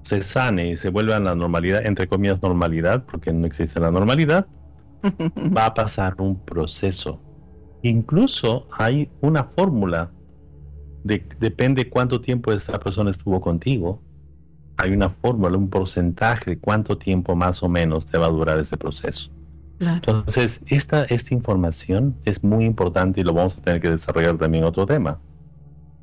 [0.05, 3.91] se sane y se vuelva a la normalidad, entre comillas normalidad, porque no existe la
[3.91, 4.47] normalidad,
[5.57, 7.19] va a pasar un proceso.
[7.83, 10.11] Incluso hay una fórmula,
[11.05, 14.03] de, depende cuánto tiempo esta persona estuvo contigo,
[14.77, 18.59] hay una fórmula, un porcentaje de cuánto tiempo más o menos te va a durar
[18.59, 19.31] ese proceso.
[19.81, 24.65] Entonces, esta, esta información es muy importante y lo vamos a tener que desarrollar también
[24.65, 25.19] otro tema.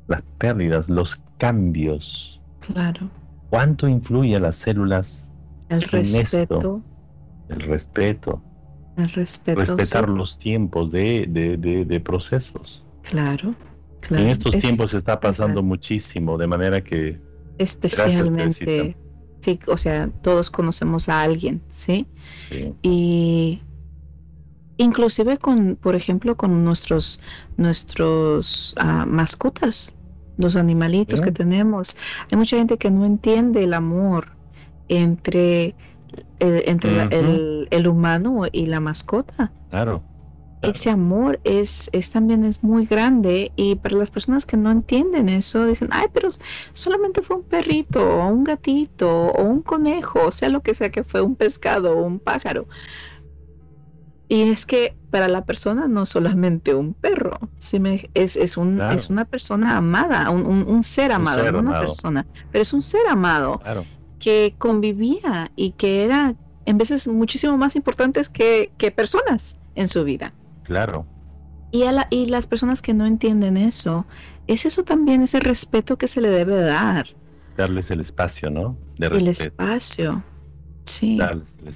[0.08, 2.40] Las pérdidas, los cambios.
[2.60, 3.08] Claro.
[3.52, 5.28] ¿Cuánto influye a las células?
[5.68, 6.80] El respeto.
[7.50, 8.42] El respeto.
[8.96, 9.60] El respeto.
[9.60, 12.82] Respetar los tiempos de, de, procesos.
[13.02, 13.54] Claro,
[14.00, 14.24] claro.
[14.24, 17.20] En estos tiempos se está pasando muchísimo, de manera que
[17.58, 18.96] especialmente,
[19.42, 22.06] sí, o sea, todos conocemos a alguien, ¿sí?
[22.80, 23.60] Y
[24.78, 27.20] inclusive con, por ejemplo, con nuestros,
[27.58, 29.94] nuestros uh, mascotas,
[30.38, 31.96] los animalitos que tenemos.
[32.30, 34.28] Hay mucha gente que no entiende el amor
[34.88, 35.74] entre,
[36.40, 39.52] eh, entre el, el, humano y la mascota.
[39.70, 40.02] Claro
[40.62, 45.28] ese amor es, es también es muy grande y para las personas que no entienden
[45.28, 46.30] eso dicen, ay, pero
[46.72, 50.90] solamente fue un perrito o un gatito o un conejo, o sea lo que sea
[50.90, 52.66] que fue un pescado o un pájaro.
[54.32, 57.38] Y es que para la persona no solamente un perro,
[57.78, 62.62] me, es, es, un, es una persona amada, un, ser amado, no una persona, pero
[62.62, 63.60] es un ser amado
[64.18, 70.02] que convivía y que era en veces muchísimo más importantes que, que personas en su
[70.02, 70.32] vida.
[70.62, 71.04] Claro.
[71.70, 74.06] Y, a la, y las personas que no entienden eso,
[74.46, 77.06] es eso también ese respeto que se le debe dar.
[77.58, 78.78] Darles el espacio, ¿no?
[78.96, 80.24] el espacio.
[80.84, 81.18] Sí.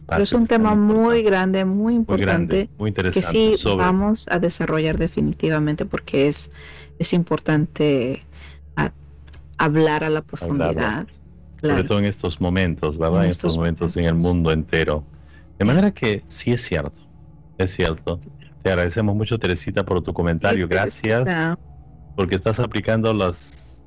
[0.09, 2.69] Pero es un tema muy grande, muy importante.
[2.79, 3.31] Muy, interesante.
[3.33, 6.51] Que sí vamos a desarrollar definitivamente porque es,
[6.99, 8.23] es importante
[9.59, 11.07] hablar a la profundidad.
[11.61, 13.25] Sobre todo en estos momentos, ¿verdad?
[13.25, 15.05] En, estos, momentos en el mundo entero.
[15.59, 17.03] De manera que sí es cierto,
[17.59, 18.21] es cierto.
[18.63, 20.69] Te agradecemos mucho, Teresita, por tu comentario.
[20.69, 21.57] Gracias.
[22.15, 23.81] Porque estás aplicando las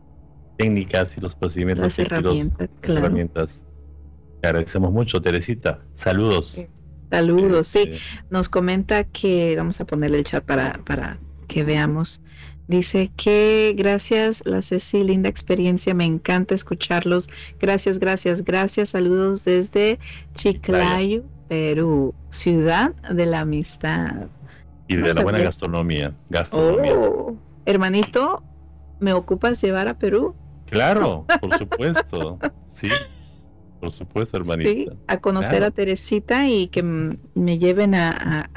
[0.57, 1.85] técnicas y los procedimientos.
[1.85, 2.69] Las herramientas.
[2.81, 3.63] las herramientas.
[4.41, 5.79] Te agradecemos mucho, Teresita.
[5.95, 6.61] Saludos.
[7.09, 7.79] Saludos, sí.
[7.79, 12.21] Este, Nos comenta que, vamos a ponerle el chat para, para que veamos.
[12.67, 17.27] Dice que gracias, la Ceci, linda experiencia, me encanta escucharlos.
[17.59, 18.89] Gracias, gracias, gracias.
[18.89, 19.97] Saludos desde
[20.35, 24.27] Chiclayo, Perú, ciudad de la amistad.
[24.87, 26.13] Y de la buena gastronomía.
[26.29, 26.93] gastronomía.
[26.93, 27.35] Oh,
[27.65, 28.43] hermanito,
[28.99, 30.35] ¿me ocupas llevar a Perú?
[30.67, 32.37] Claro, por supuesto.
[32.75, 32.89] sí,
[33.79, 34.69] por supuesto, hermanito.
[34.69, 38.49] Sí, a conocer a Teresita y que me lleven a,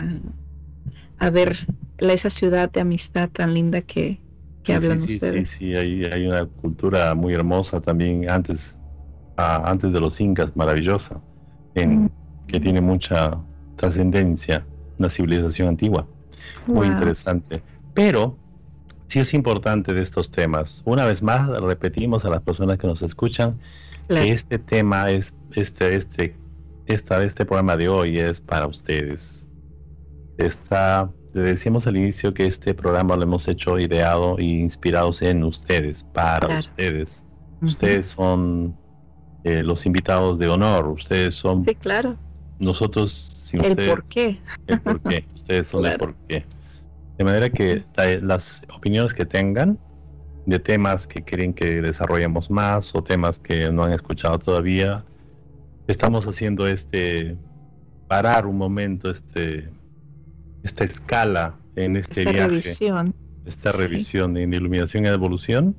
[1.18, 1.66] a, ver
[1.98, 4.20] esa ciudad de amistad tan linda que,
[4.62, 5.50] que hablan sí, ustedes.
[5.50, 8.74] Sí, sí, hay, hay una cultura muy hermosa también antes,
[9.36, 11.20] antes de los incas, maravillosa,
[11.74, 12.10] en, mm.
[12.48, 13.38] que tiene mucha
[13.76, 14.66] trascendencia,
[14.98, 16.06] una civilización antigua.
[16.66, 17.62] Muy interesante.
[17.94, 18.36] Pero
[19.12, 20.82] sí es importante de estos temas.
[20.86, 23.58] Una vez más, repetimos a las personas que nos escuchan
[24.08, 26.34] que este tema es, este, este,
[26.86, 29.46] esta, este programa de hoy es para ustedes.
[30.38, 35.44] Está, le decíamos al inicio que este programa lo hemos hecho ideado e inspirados en
[35.44, 37.22] ustedes, para ustedes.
[37.60, 38.74] Ustedes son
[39.44, 42.16] eh, los invitados de honor, ustedes son sí, claro
[42.62, 44.40] nosotros sin el por qué.
[44.66, 45.26] El por qué.
[45.34, 46.46] Ustedes son el por qué.
[47.22, 47.84] De manera que
[48.20, 49.78] las opiniones que tengan
[50.44, 55.04] de temas que quieren que desarrollemos más o temas que no han escuchado todavía,
[55.86, 57.36] estamos haciendo este
[58.08, 59.70] parar un momento este
[60.64, 63.14] esta escala en este esta Revisión.
[63.46, 65.76] Esta revisión en iluminación y evolución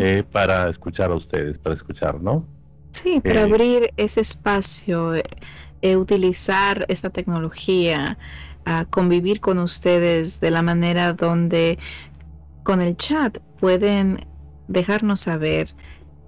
[0.00, 2.44] eh, para escuchar a ustedes, para escuchar, ¿no?
[2.90, 8.18] Sí, para eh, abrir ese espacio, eh, utilizar esta tecnología,
[8.66, 11.78] a convivir con ustedes de la manera donde
[12.64, 14.26] con el chat pueden
[14.68, 15.74] dejarnos saber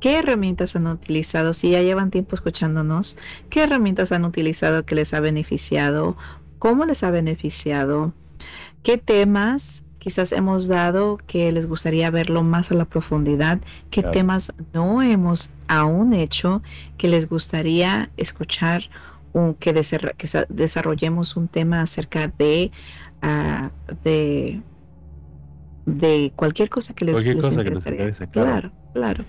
[0.00, 3.18] qué herramientas han utilizado, si ya llevan tiempo escuchándonos,
[3.50, 6.16] qué herramientas han utilizado que les ha beneficiado,
[6.58, 8.14] cómo les ha beneficiado,
[8.82, 13.58] qué temas quizás hemos dado que les gustaría verlo más a la profundidad,
[13.90, 16.62] qué temas no hemos aún hecho
[16.96, 18.84] que les gustaría escuchar
[19.58, 19.72] que,
[20.48, 22.70] desarrollemos un tema acerca de,
[23.22, 24.60] uh, de,
[25.86, 28.70] de cualquier cosa que les, cualquier cosa que les interese, claro.
[28.92, 29.24] claro.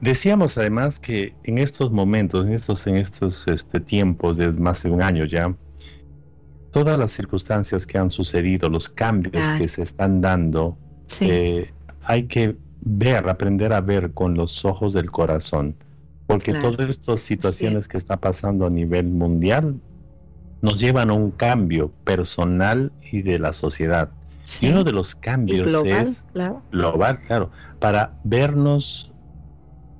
[0.00, 4.90] Decíamos además que en estos momentos, en estos, en estos este, tiempos de más de
[4.90, 5.54] un año ya,
[6.72, 10.76] todas las circunstancias que han sucedido, los cambios que se están dando,
[11.20, 11.70] eh,
[12.04, 15.74] hay que ver, aprender a ver con los ojos del corazón
[16.28, 19.80] porque todas estas situaciones que está pasando a nivel mundial
[20.60, 24.10] nos llevan a un cambio personal y de la sociedad.
[24.60, 26.24] Y uno de los cambios es
[26.70, 27.50] global, claro,
[27.80, 29.10] para vernos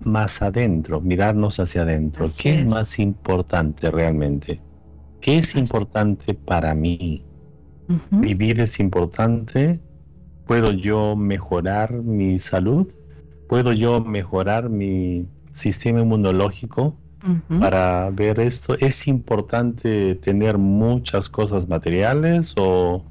[0.01, 2.29] más adentro, mirarnos hacia adentro.
[2.39, 2.67] ¿Qué es.
[2.67, 4.61] más importante realmente?
[5.23, 7.25] ¿Qué es importante para mí?
[8.11, 9.81] ¿Vivir es importante?
[10.47, 12.87] ¿Puedo yo mejorar mi salud?
[13.49, 15.27] ¿Puedo yo mejorar mi
[15.59, 16.95] sistema inmunológico
[17.61, 18.79] para ver esto?
[18.79, 23.05] ¿Es importante tener muchas cosas materiales o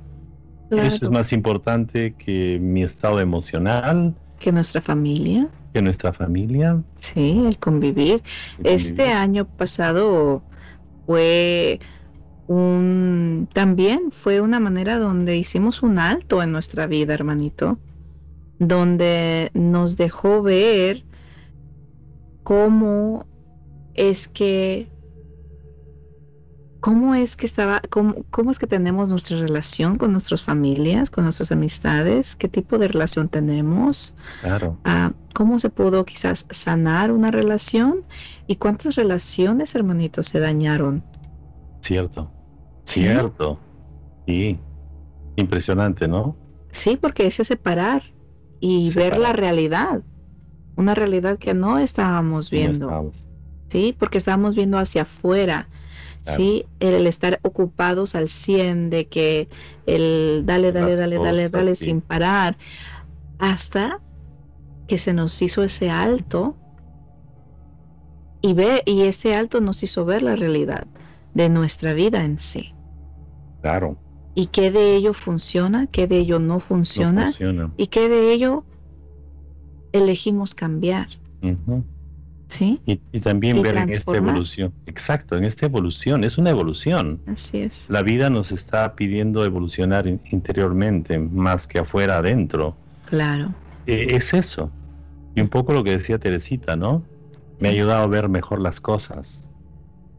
[0.71, 4.15] eso es más importante que mi estado emocional?
[4.39, 5.49] Que nuestra familia.
[5.73, 6.81] Que nuestra familia.
[6.99, 8.23] Sí, el convivir.
[8.63, 10.41] Este año pasado
[11.05, 11.79] fue
[12.47, 17.77] un también fue una manera donde hicimos un alto en nuestra vida, hermanito,
[18.57, 21.06] donde nos dejó ver
[22.47, 23.27] cómo
[23.93, 24.89] es que
[26.79, 31.25] cómo es que estaba, cómo, cómo, es que tenemos nuestra relación con nuestras familias, con
[31.25, 34.79] nuestras amistades, qué tipo de relación tenemos, claro.
[34.85, 38.05] Ah, cómo se pudo quizás sanar una relación
[38.47, 41.03] y cuántas relaciones, hermanitos, se dañaron.
[41.81, 42.31] Cierto,
[42.85, 43.59] cierto.
[44.25, 44.57] Y
[45.35, 46.37] impresionante, ¿no?
[46.71, 48.03] Sí, porque es separar
[48.61, 50.01] y ver la realidad
[50.77, 53.11] una realidad que no estábamos viendo.
[53.67, 55.67] Sí, porque estábamos viendo hacia afuera.
[56.21, 59.47] Sí, el, estar ocupados al 100 de que
[59.85, 62.57] el dale, dale, dale, dale, dale sin parar,
[63.39, 64.01] hasta
[64.87, 66.57] que se nos hizo ese alto
[68.41, 70.85] y ve y ese alto nos hizo ver la realidad
[71.33, 72.73] de nuestra vida en sí.
[73.61, 73.97] Claro.
[74.35, 77.71] Y qué de ello funciona, qué de ello no funciona, no funciona.
[77.77, 78.65] y qué de ello
[79.97, 81.07] elegimos cambiar.
[82.47, 82.79] ¿Sí?
[82.85, 84.73] Y, también ver en esta evolución.
[84.85, 86.23] Exacto, en esta evolución.
[86.23, 87.19] Es una evolución.
[87.27, 87.89] Así es.
[87.89, 92.75] La vida nos está pidiendo evolucionar interiormente más que afuera adentro.
[93.05, 93.53] Claro.
[93.85, 94.71] E, es eso.
[95.35, 97.03] Y un poco lo que decía Teresita, ¿no?
[97.59, 99.47] Me ha ayudado a ver mejor las cosas.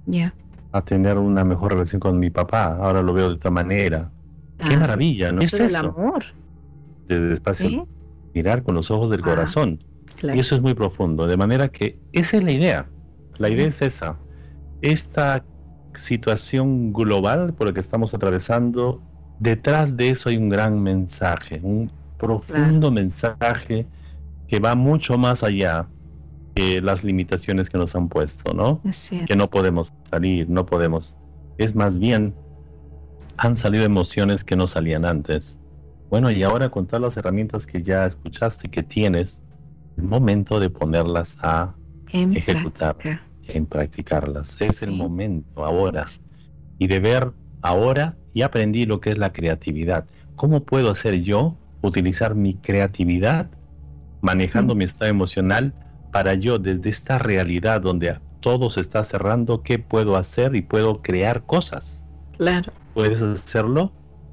[0.07, 0.35] Ya.
[0.73, 2.77] A tener una mejor relación con mi papá.
[2.77, 4.11] Ahora lo veo de otra manera.
[4.59, 5.41] Qué ah, maravilla, ¿no?
[5.41, 6.25] Eso es el amor.
[7.07, 7.89] Desde espacio
[8.39, 9.83] mirar con los ojos del ah, corazón.
[10.23, 11.27] Y eso es muy profundo.
[11.27, 12.89] De manera que esa es la idea.
[13.39, 14.17] La idea es esa.
[14.81, 15.45] Esta
[15.95, 19.03] situación global por la que estamos atravesando,
[19.41, 23.87] detrás de eso hay un gran mensaje, un profundo mensaje
[24.47, 25.89] que va mucho más allá
[26.55, 28.81] que las limitaciones que nos han puesto, ¿no?
[29.27, 31.17] Que no podemos salir, no podemos.
[31.59, 32.35] Es más bien,
[33.37, 35.59] han salido emociones que no salían antes.
[36.11, 39.41] Bueno, y ahora con todas las herramientas que ya escuchaste que tienes,
[39.99, 41.75] el momento de ponerlas a
[42.13, 42.97] ejecutar,
[43.47, 44.57] en practicarlas.
[44.61, 46.07] Es el momento ahora.
[46.79, 50.07] Y de ver ahora, y aprendí lo que es la creatividad.
[50.37, 53.51] ¿Cómo puedo hacer yo utilizar mi creatividad
[54.23, 55.75] manejando mi estado emocional
[56.13, 61.03] para yo desde esta realidad donde todo se está cerrando, qué puedo hacer y puedo
[61.03, 62.03] crear cosas?
[62.39, 62.73] Claro.
[62.95, 63.93] ¿Puedes hacerlo?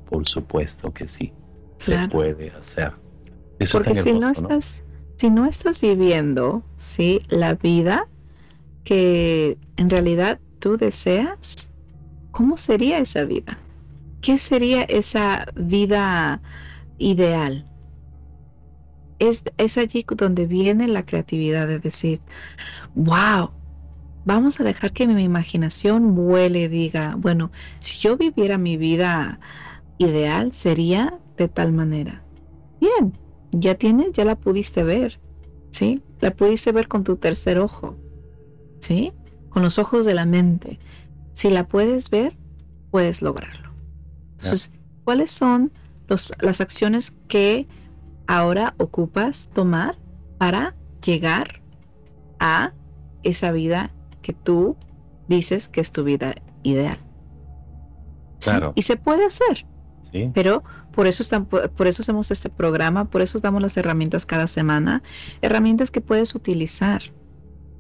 [0.10, 1.34] Por supuesto que sí
[1.86, 2.94] se puede hacer.
[3.72, 4.84] Porque si no estás,
[5.18, 8.08] si no estás viviendo, sí, la vida
[8.84, 11.70] que en realidad tú deseas,
[12.32, 13.60] ¿cómo sería esa vida?
[14.22, 16.42] ¿Qué sería esa vida
[16.98, 17.66] ideal?
[19.20, 22.22] Es, es allí donde viene la creatividad de decir,
[22.94, 23.52] wow,
[24.26, 29.40] vamos a dejar que mi imaginación vuele y diga, bueno, si yo viviera mi vida
[29.98, 32.24] ideal, sería de tal manera.
[32.80, 33.18] Bien,
[33.52, 35.20] ya tienes, ya la pudiste ver,
[35.72, 36.02] ¿sí?
[36.20, 37.96] La pudiste ver con tu tercer ojo,
[38.80, 39.14] ¿sí?
[39.50, 40.80] Con los ojos de la mente.
[41.34, 42.38] Si la puedes ver,
[42.92, 43.70] puedes lograrlo.
[44.34, 44.72] Entonces,
[45.04, 45.72] ¿cuáles son
[46.08, 47.68] los, las acciones que
[48.28, 49.98] ahora ocupas tomar
[50.38, 51.62] para llegar
[52.40, 52.74] a
[53.24, 54.78] esa vida que tú
[55.28, 56.98] dices que es tu vida ideal.
[58.40, 58.74] Claro.
[58.76, 59.66] Y se puede hacer.
[60.12, 60.32] Sí.
[60.34, 60.64] Pero
[60.96, 65.04] por eso, están, por eso hacemos este programa, por eso damos las herramientas cada semana,
[65.42, 67.02] herramientas que puedes utilizar.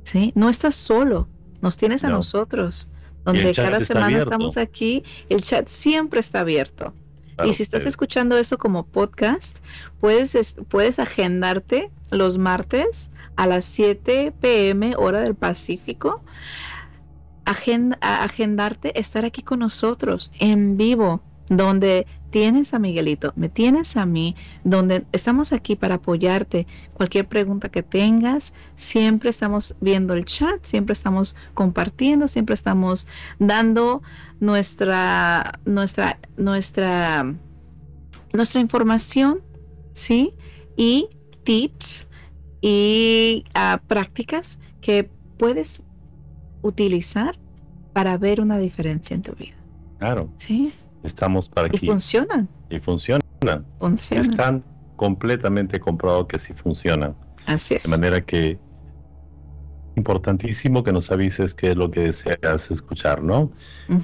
[0.03, 0.33] ¿sí?
[0.35, 1.27] No estás solo,
[1.61, 2.89] nos tienes a nosotros,
[3.23, 6.93] donde cada semana estamos aquí, el chat siempre está abierto.
[7.43, 9.57] y si estás escuchando eso como podcast,
[9.99, 16.21] puedes, puedes agendarte los martes a las 7 pm hora del Pacífico,
[17.45, 24.35] agendarte, estar aquí con nosotros en vivo, donde tienes a Miguelito, me tienes a mí,
[24.63, 26.67] donde estamos aquí para apoyarte.
[26.93, 33.07] Cualquier pregunta que tengas, siempre estamos viendo el chat, siempre estamos compartiendo, siempre estamos
[33.39, 34.01] dando
[34.39, 37.33] nuestra, nuestra, nuestra,
[38.33, 39.41] nuestra información,
[39.93, 40.33] ¿sí?
[40.75, 41.07] Y
[41.43, 42.07] tips
[42.59, 45.81] y ah, prácticas que puedes
[46.63, 47.37] utilizar
[47.93, 49.55] para ver una diferencia en tu vida.
[49.99, 50.29] Claro.
[50.37, 50.73] Sí.
[51.05, 51.85] Estamos para aquí.
[51.85, 52.49] Y funcionan.
[52.69, 53.21] Y funcionan.
[53.79, 54.31] Funcionan.
[54.31, 54.63] Están
[54.95, 57.15] completamente comprobados que sí funcionan.
[57.45, 57.83] Así es.
[57.83, 58.57] De manera que
[59.95, 63.51] importantísimo que nos avises qué es lo que deseas escuchar, ¿no?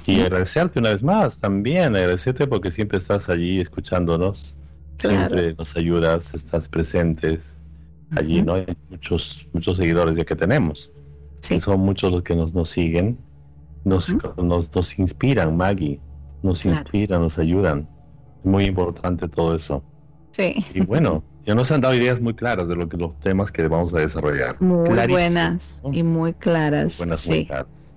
[0.06, 4.56] Y agradecerte una vez más también, agradecerte porque siempre estás allí escuchándonos,
[4.98, 7.44] siempre nos ayudas, estás presentes
[8.16, 8.54] allí, ¿no?
[8.54, 10.90] Hay muchos, muchos seguidores ya que tenemos.
[11.40, 11.60] Sí.
[11.60, 13.18] son muchos los que nos, nos siguen,
[13.84, 16.00] nos, nos, nos, inspiran, Maggie,
[16.42, 17.88] nos inspiran, nos ayudan.
[18.44, 19.82] Muy importante todo eso.
[20.32, 20.64] Sí.
[20.74, 23.66] Y bueno, ya nos han dado ideas muy claras de lo que los temas que
[23.68, 24.60] vamos a desarrollar.
[24.60, 25.62] Muy buenas
[25.92, 26.98] y muy claras.
[26.98, 27.48] buenas, sí.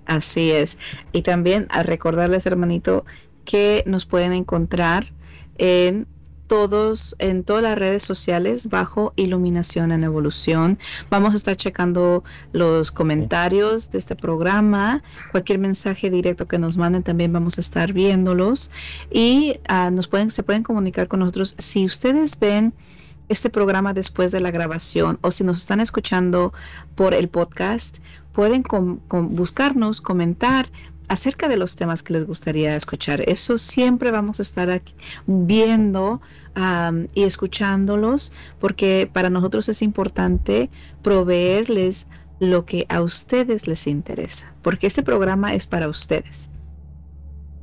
[0.05, 0.77] Así es.
[1.11, 3.05] Y también a recordarles, hermanito,
[3.43, 5.11] que nos pueden encontrar
[5.57, 6.07] en
[6.47, 10.77] todos en todas las redes sociales bajo Iluminación en Evolución.
[11.09, 17.03] Vamos a estar checando los comentarios de este programa, cualquier mensaje directo que nos manden
[17.03, 18.71] también vamos a estar viéndolos.
[19.11, 21.55] Y uh, nos pueden se pueden comunicar con nosotros.
[21.59, 22.73] Si ustedes ven
[23.29, 26.53] este programa después de la grabación o si nos están escuchando
[26.95, 27.97] por el podcast,
[28.33, 28.63] pueden
[29.09, 30.69] buscarnos, comentar,
[31.07, 33.21] acerca de los temas que les gustaría escuchar.
[33.29, 34.93] Eso siempre vamos a estar aquí
[35.27, 36.21] viendo
[37.13, 40.69] y escuchándolos porque para nosotros es importante
[41.01, 42.07] proveerles
[42.39, 46.49] lo que a ustedes les interesa, porque este programa es para ustedes.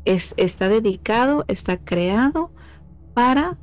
[0.04, 2.50] Es, está dedicado, está creado
[3.14, 3.56] para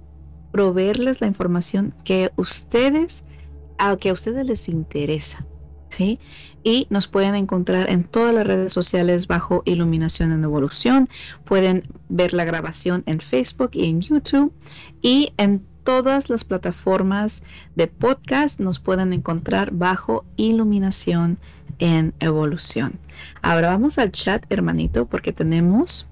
[0.51, 3.23] proveerles la información que ustedes,
[3.77, 5.45] a que a ustedes les interesa.
[5.89, 6.19] ¿Sí?
[6.63, 11.09] Y nos pueden encontrar en todas las redes sociales bajo Iluminación en Evolución.
[11.45, 14.53] Pueden ver la grabación en Facebook y en YouTube.
[15.01, 17.41] Y en todas las plataformas
[17.75, 21.39] de podcast nos pueden encontrar bajo Iluminación
[21.79, 22.99] en Evolución.
[23.41, 26.09] Ahora vamos al chat, hermanito, porque tenemos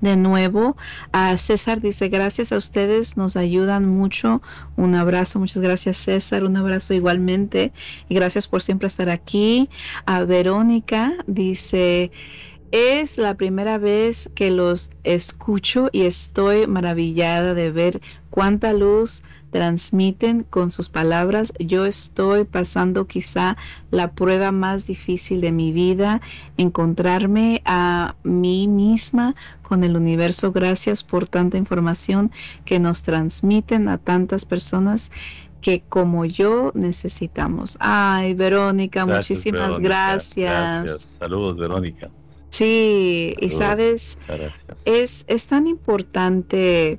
[0.00, 0.76] de nuevo.
[1.12, 4.42] A César dice, gracias a ustedes, nos ayudan mucho.
[4.76, 7.72] Un abrazo, muchas gracias César, un abrazo igualmente.
[8.08, 9.68] Y gracias por siempre estar aquí.
[10.06, 12.10] A Verónica dice,
[12.72, 20.44] es la primera vez que los escucho y estoy maravillada de ver cuánta luz transmiten
[20.44, 21.52] con sus palabras.
[21.58, 23.56] Yo estoy pasando quizá
[23.90, 26.20] la prueba más difícil de mi vida,
[26.56, 30.52] encontrarme a mí misma con el universo.
[30.52, 32.30] Gracias por tanta información
[32.64, 35.10] que nos transmiten a tantas personas
[35.60, 37.76] que como yo necesitamos.
[37.80, 41.18] Ay, Verónica, muchísimas gracias.
[41.18, 42.10] Saludos, Verónica.
[42.50, 44.18] Sí, y sabes,
[44.84, 46.98] es, es tan importante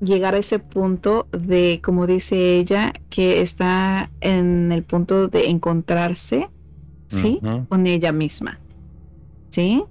[0.00, 6.48] llegar a ese punto de, como dice ella, que está en el punto de encontrarse,
[7.08, 7.40] ¿sí?
[7.68, 8.58] Con ella misma,
[9.50, 9.84] ¿sí?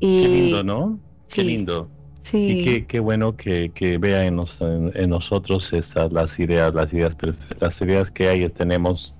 [0.00, 0.98] Y, qué lindo, ¿no?
[1.32, 1.88] Qué lindo.
[2.20, 2.60] Sí.
[2.60, 7.16] Y qué, qué bueno que, que vea en, en, nosotros estas, las ideas, las ideas,
[7.58, 9.14] las ideas que hay, tenemos,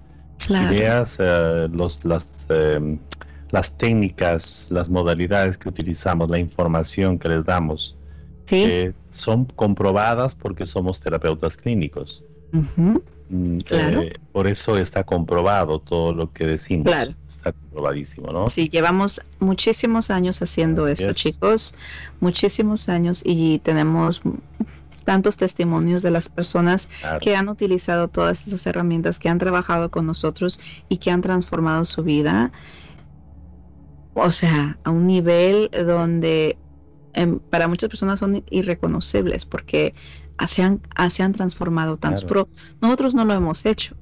[0.49, 2.99] ideas, eh, los, las, em,
[3.51, 7.97] las técnicas, las modalidades que utilizamos, la información que les damos,
[8.45, 8.93] ¿Sí?
[9.13, 12.25] Son comprobadas porque somos terapeutas clínicos.
[13.33, 16.87] Mm, eh, por eso está comprobado todo lo que decimos.
[16.87, 17.15] Claro.
[17.29, 18.51] Está comprobadísimo, ¿no?
[18.51, 21.75] Sí, llevamos muchísimos años haciendo esto, chicos.
[22.21, 24.21] Muchísimos años y tenemos
[25.05, 26.89] tantos testimonios de las personas
[27.21, 31.85] que han utilizado todas esas herramientas, que han trabajado con nosotros y que han transformado
[31.85, 32.53] su vida.
[34.15, 36.59] O sea, a un nivel donde
[37.15, 39.95] em, para muchas personas son irreconocibles porque
[40.47, 42.49] se han, se han transformado tantos, pero
[42.81, 43.97] nosotros no lo hemos hecho.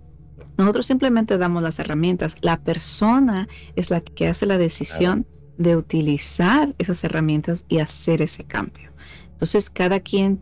[0.57, 2.37] Nosotros simplemente damos las herramientas.
[2.41, 8.45] La persona es la que hace la decisión de utilizar esas herramientas y hacer ese
[8.45, 8.91] cambio.
[9.33, 10.41] Entonces, cada quien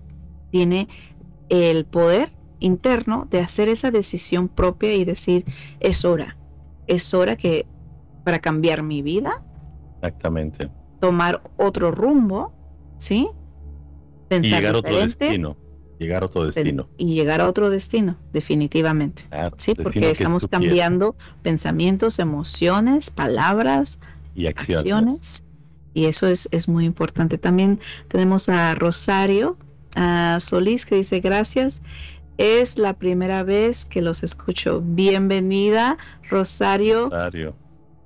[0.51, 0.89] tiene
[1.49, 5.45] el poder interno de hacer esa decisión propia y decir,
[5.81, 6.37] es hora,
[6.87, 7.66] es hora que
[8.25, 9.43] para cambiar mi vida.
[9.97, 10.69] Exactamente.
[11.01, 12.53] Tomar otro rumbo,
[12.99, 13.28] ¿sí?
[14.28, 15.57] Pensar y llegar a otro destino.
[15.99, 16.88] Llegar a otro destino.
[16.96, 19.24] Y llegar a otro destino, definitivamente.
[19.57, 23.99] sí, porque estamos cambiando pensamientos, emociones, palabras,
[24.38, 25.42] y acciones.
[25.94, 27.38] Y eso es, es muy importante.
[27.38, 29.57] También tenemos a Rosario
[29.96, 31.82] a Solís que dice gracias.
[32.36, 34.80] Es la primera vez que los escucho.
[34.84, 35.99] Bienvenida,
[36.30, 37.05] Rosario.
[37.05, 37.57] Rosario.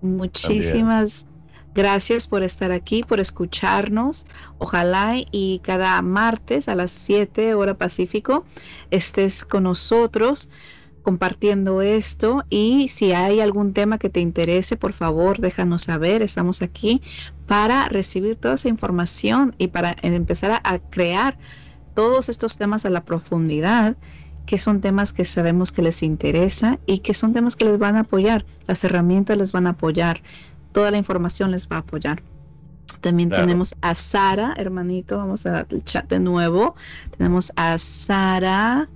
[0.01, 1.26] Muchísimas
[1.75, 4.27] Gracias por estar aquí, por escucharnos.
[4.59, 8.45] Ojalá y cada martes a las 7 hora Pacífico
[8.91, 10.51] estés con nosotros
[11.03, 16.23] compartiendo esto y si hay algún tema que te interese, por favor, déjanos saber.
[16.23, 17.03] Estamos aquí
[17.47, 21.39] para recibir toda esa información y para empezar a, crear
[21.95, 23.97] todos estos temas a la profundidad
[24.47, 27.97] que son temas que sabemos que les interesa y que son temas que les van
[27.97, 30.20] a apoyar, las herramientas les van a apoyar
[30.73, 32.23] toda la información les va a apoyar.
[33.01, 36.77] También tenemos a Sara, hermanito, vamos a el chat de nuevo.
[37.16, 38.89] Tenemos a Sara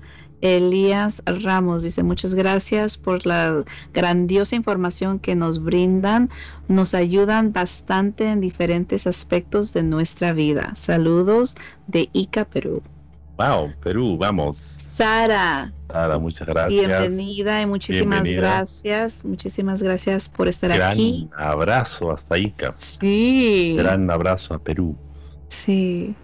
[0.42, 3.64] Elías Ramos, dice muchas gracias por la
[3.94, 6.30] grandiosa información que nos brindan.
[6.68, 10.74] Nos ayudan bastante en diferentes aspectos de nuestra vida.
[10.76, 11.56] Saludos
[11.86, 12.82] de Ica, Perú.
[13.36, 14.56] Wow, Perú, vamos.
[14.56, 15.70] Sara.
[15.88, 16.70] Sara, muchas gracias.
[16.70, 19.24] Bienvenida y muchísimas gracias.
[19.24, 21.28] Muchísimas gracias por estar aquí.
[21.30, 22.72] Gran abrazo hasta Ica.
[22.72, 23.74] Sí.
[23.76, 24.96] Gran abrazo a Perú.
[25.48, 26.14] Sí.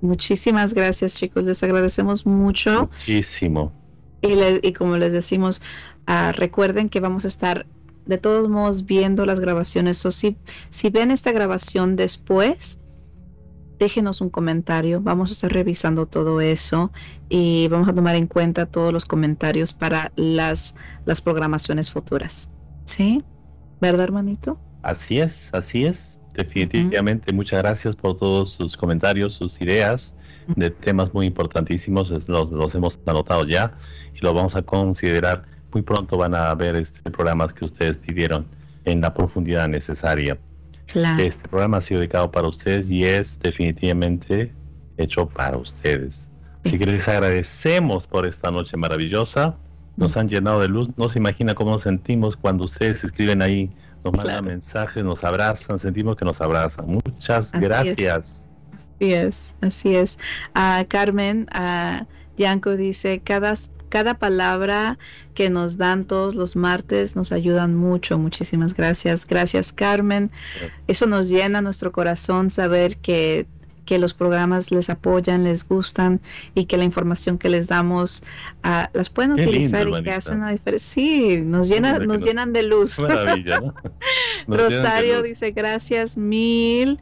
[0.00, 1.44] Muchísimas gracias, chicos.
[1.44, 2.88] Les agradecemos mucho.
[2.92, 3.72] Muchísimo.
[4.20, 4.34] Y,
[4.66, 5.62] y como les decimos,
[6.08, 7.66] uh, recuerden que vamos a estar
[8.06, 10.04] de todos modos viendo las grabaciones.
[10.04, 10.36] O si,
[10.70, 12.78] si ven esta grabación después,
[13.78, 15.00] déjenos un comentario.
[15.00, 16.92] Vamos a estar revisando todo eso
[17.28, 20.74] y vamos a tomar en cuenta todos los comentarios para las,
[21.04, 22.48] las programaciones futuras.
[22.84, 23.22] ¿Sí?
[23.80, 24.58] ¿Verdad, hermanito?
[24.82, 26.18] Así es, así es.
[26.34, 30.14] Definitivamente, muchas gracias por todos sus comentarios, sus ideas
[30.54, 32.10] de temas muy importantísimos.
[32.28, 33.76] Los, los hemos anotado ya
[34.14, 35.44] y los vamos a considerar.
[35.72, 38.46] Muy pronto van a ver este programas que ustedes pidieron
[38.84, 40.38] en la profundidad necesaria.
[40.94, 44.52] Este programa ha sido dedicado para ustedes y es definitivamente
[44.96, 46.30] hecho para ustedes.
[46.64, 49.56] Así que les agradecemos por esta noche maravillosa.
[49.96, 50.88] Nos han llenado de luz.
[50.96, 53.70] No se imagina cómo nos sentimos cuando ustedes escriben ahí,
[54.04, 56.86] nos mandan mensajes, nos abrazan, sentimos que nos abrazan.
[56.86, 58.48] Muchas gracias.
[58.96, 60.18] Así es, así es.
[60.54, 63.54] A Carmen, a Yanko dice, cada
[63.88, 64.98] cada palabra
[65.34, 68.18] que nos dan todos los martes nos ayudan mucho.
[68.18, 69.26] Muchísimas gracias.
[69.26, 70.30] Gracias, Carmen.
[70.86, 73.46] Eso nos llena nuestro corazón saber que
[73.88, 76.20] que los programas les apoyan, les gustan
[76.54, 78.22] y que la información que les damos
[78.62, 80.78] uh, las pueden utilizar y que hacen diferencia.
[80.78, 82.98] Sí, nos, llena, nos llenan de luz.
[84.46, 87.00] Rosario dice gracias mil.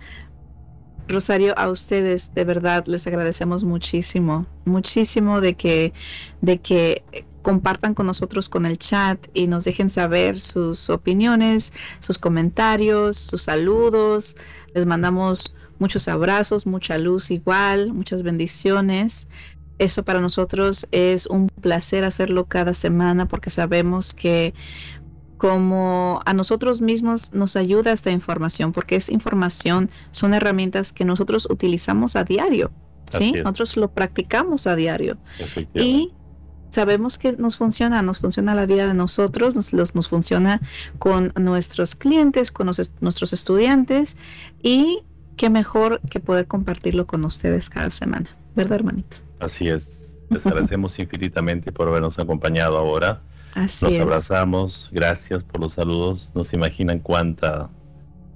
[1.09, 5.93] Rosario, a ustedes de verdad les agradecemos muchísimo, muchísimo de que,
[6.41, 7.05] de que
[7.43, 13.43] compartan con nosotros con el chat y nos dejen saber sus opiniones, sus comentarios, sus
[13.43, 14.35] saludos.
[14.75, 19.29] Les mandamos muchos abrazos, mucha luz igual, muchas bendiciones.
[19.79, 24.53] Eso para nosotros es un placer hacerlo cada semana porque sabemos que
[25.37, 31.47] como a nosotros mismos nos ayuda esta información, porque es información, son herramientas que nosotros
[31.51, 32.71] utilizamos a diario,
[33.11, 33.33] ¿sí?
[33.33, 35.19] Nosotros lo practicamos a diario.
[35.75, 36.13] Y
[36.71, 40.61] sabemos que nos funciona, nos funciona la vida de nosotros, nos, nos funciona
[40.99, 42.67] con nuestros clientes, con
[43.01, 44.17] nuestros estudiantes
[44.63, 45.03] y
[45.37, 49.19] qué mejor que poder compartirlo con ustedes cada semana, ¿verdad, hermanito?
[49.41, 50.17] Así es.
[50.31, 53.21] Les agradecemos infinitamente por habernos acompañado ahora.
[53.57, 56.31] Así Nos abrazamos, gracias por los saludos.
[56.35, 57.71] No se imaginan cuánta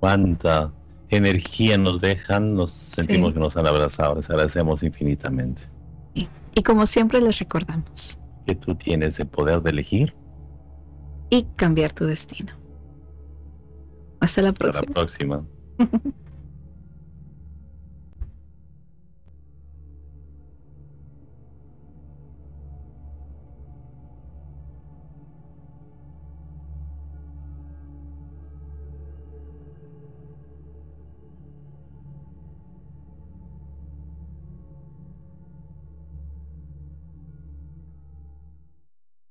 [0.00, 0.72] cuánta
[1.10, 5.62] energía nos dejan, nos sentimos que nos han abrazado, les agradecemos infinitamente.
[6.54, 8.18] Y como siempre les recordamos.
[8.46, 10.14] Que tú tienes el poder de elegir.
[11.28, 12.52] Y cambiar tu destino.
[14.20, 14.80] Hasta la próxima.
[14.80, 15.44] Hasta la próxima.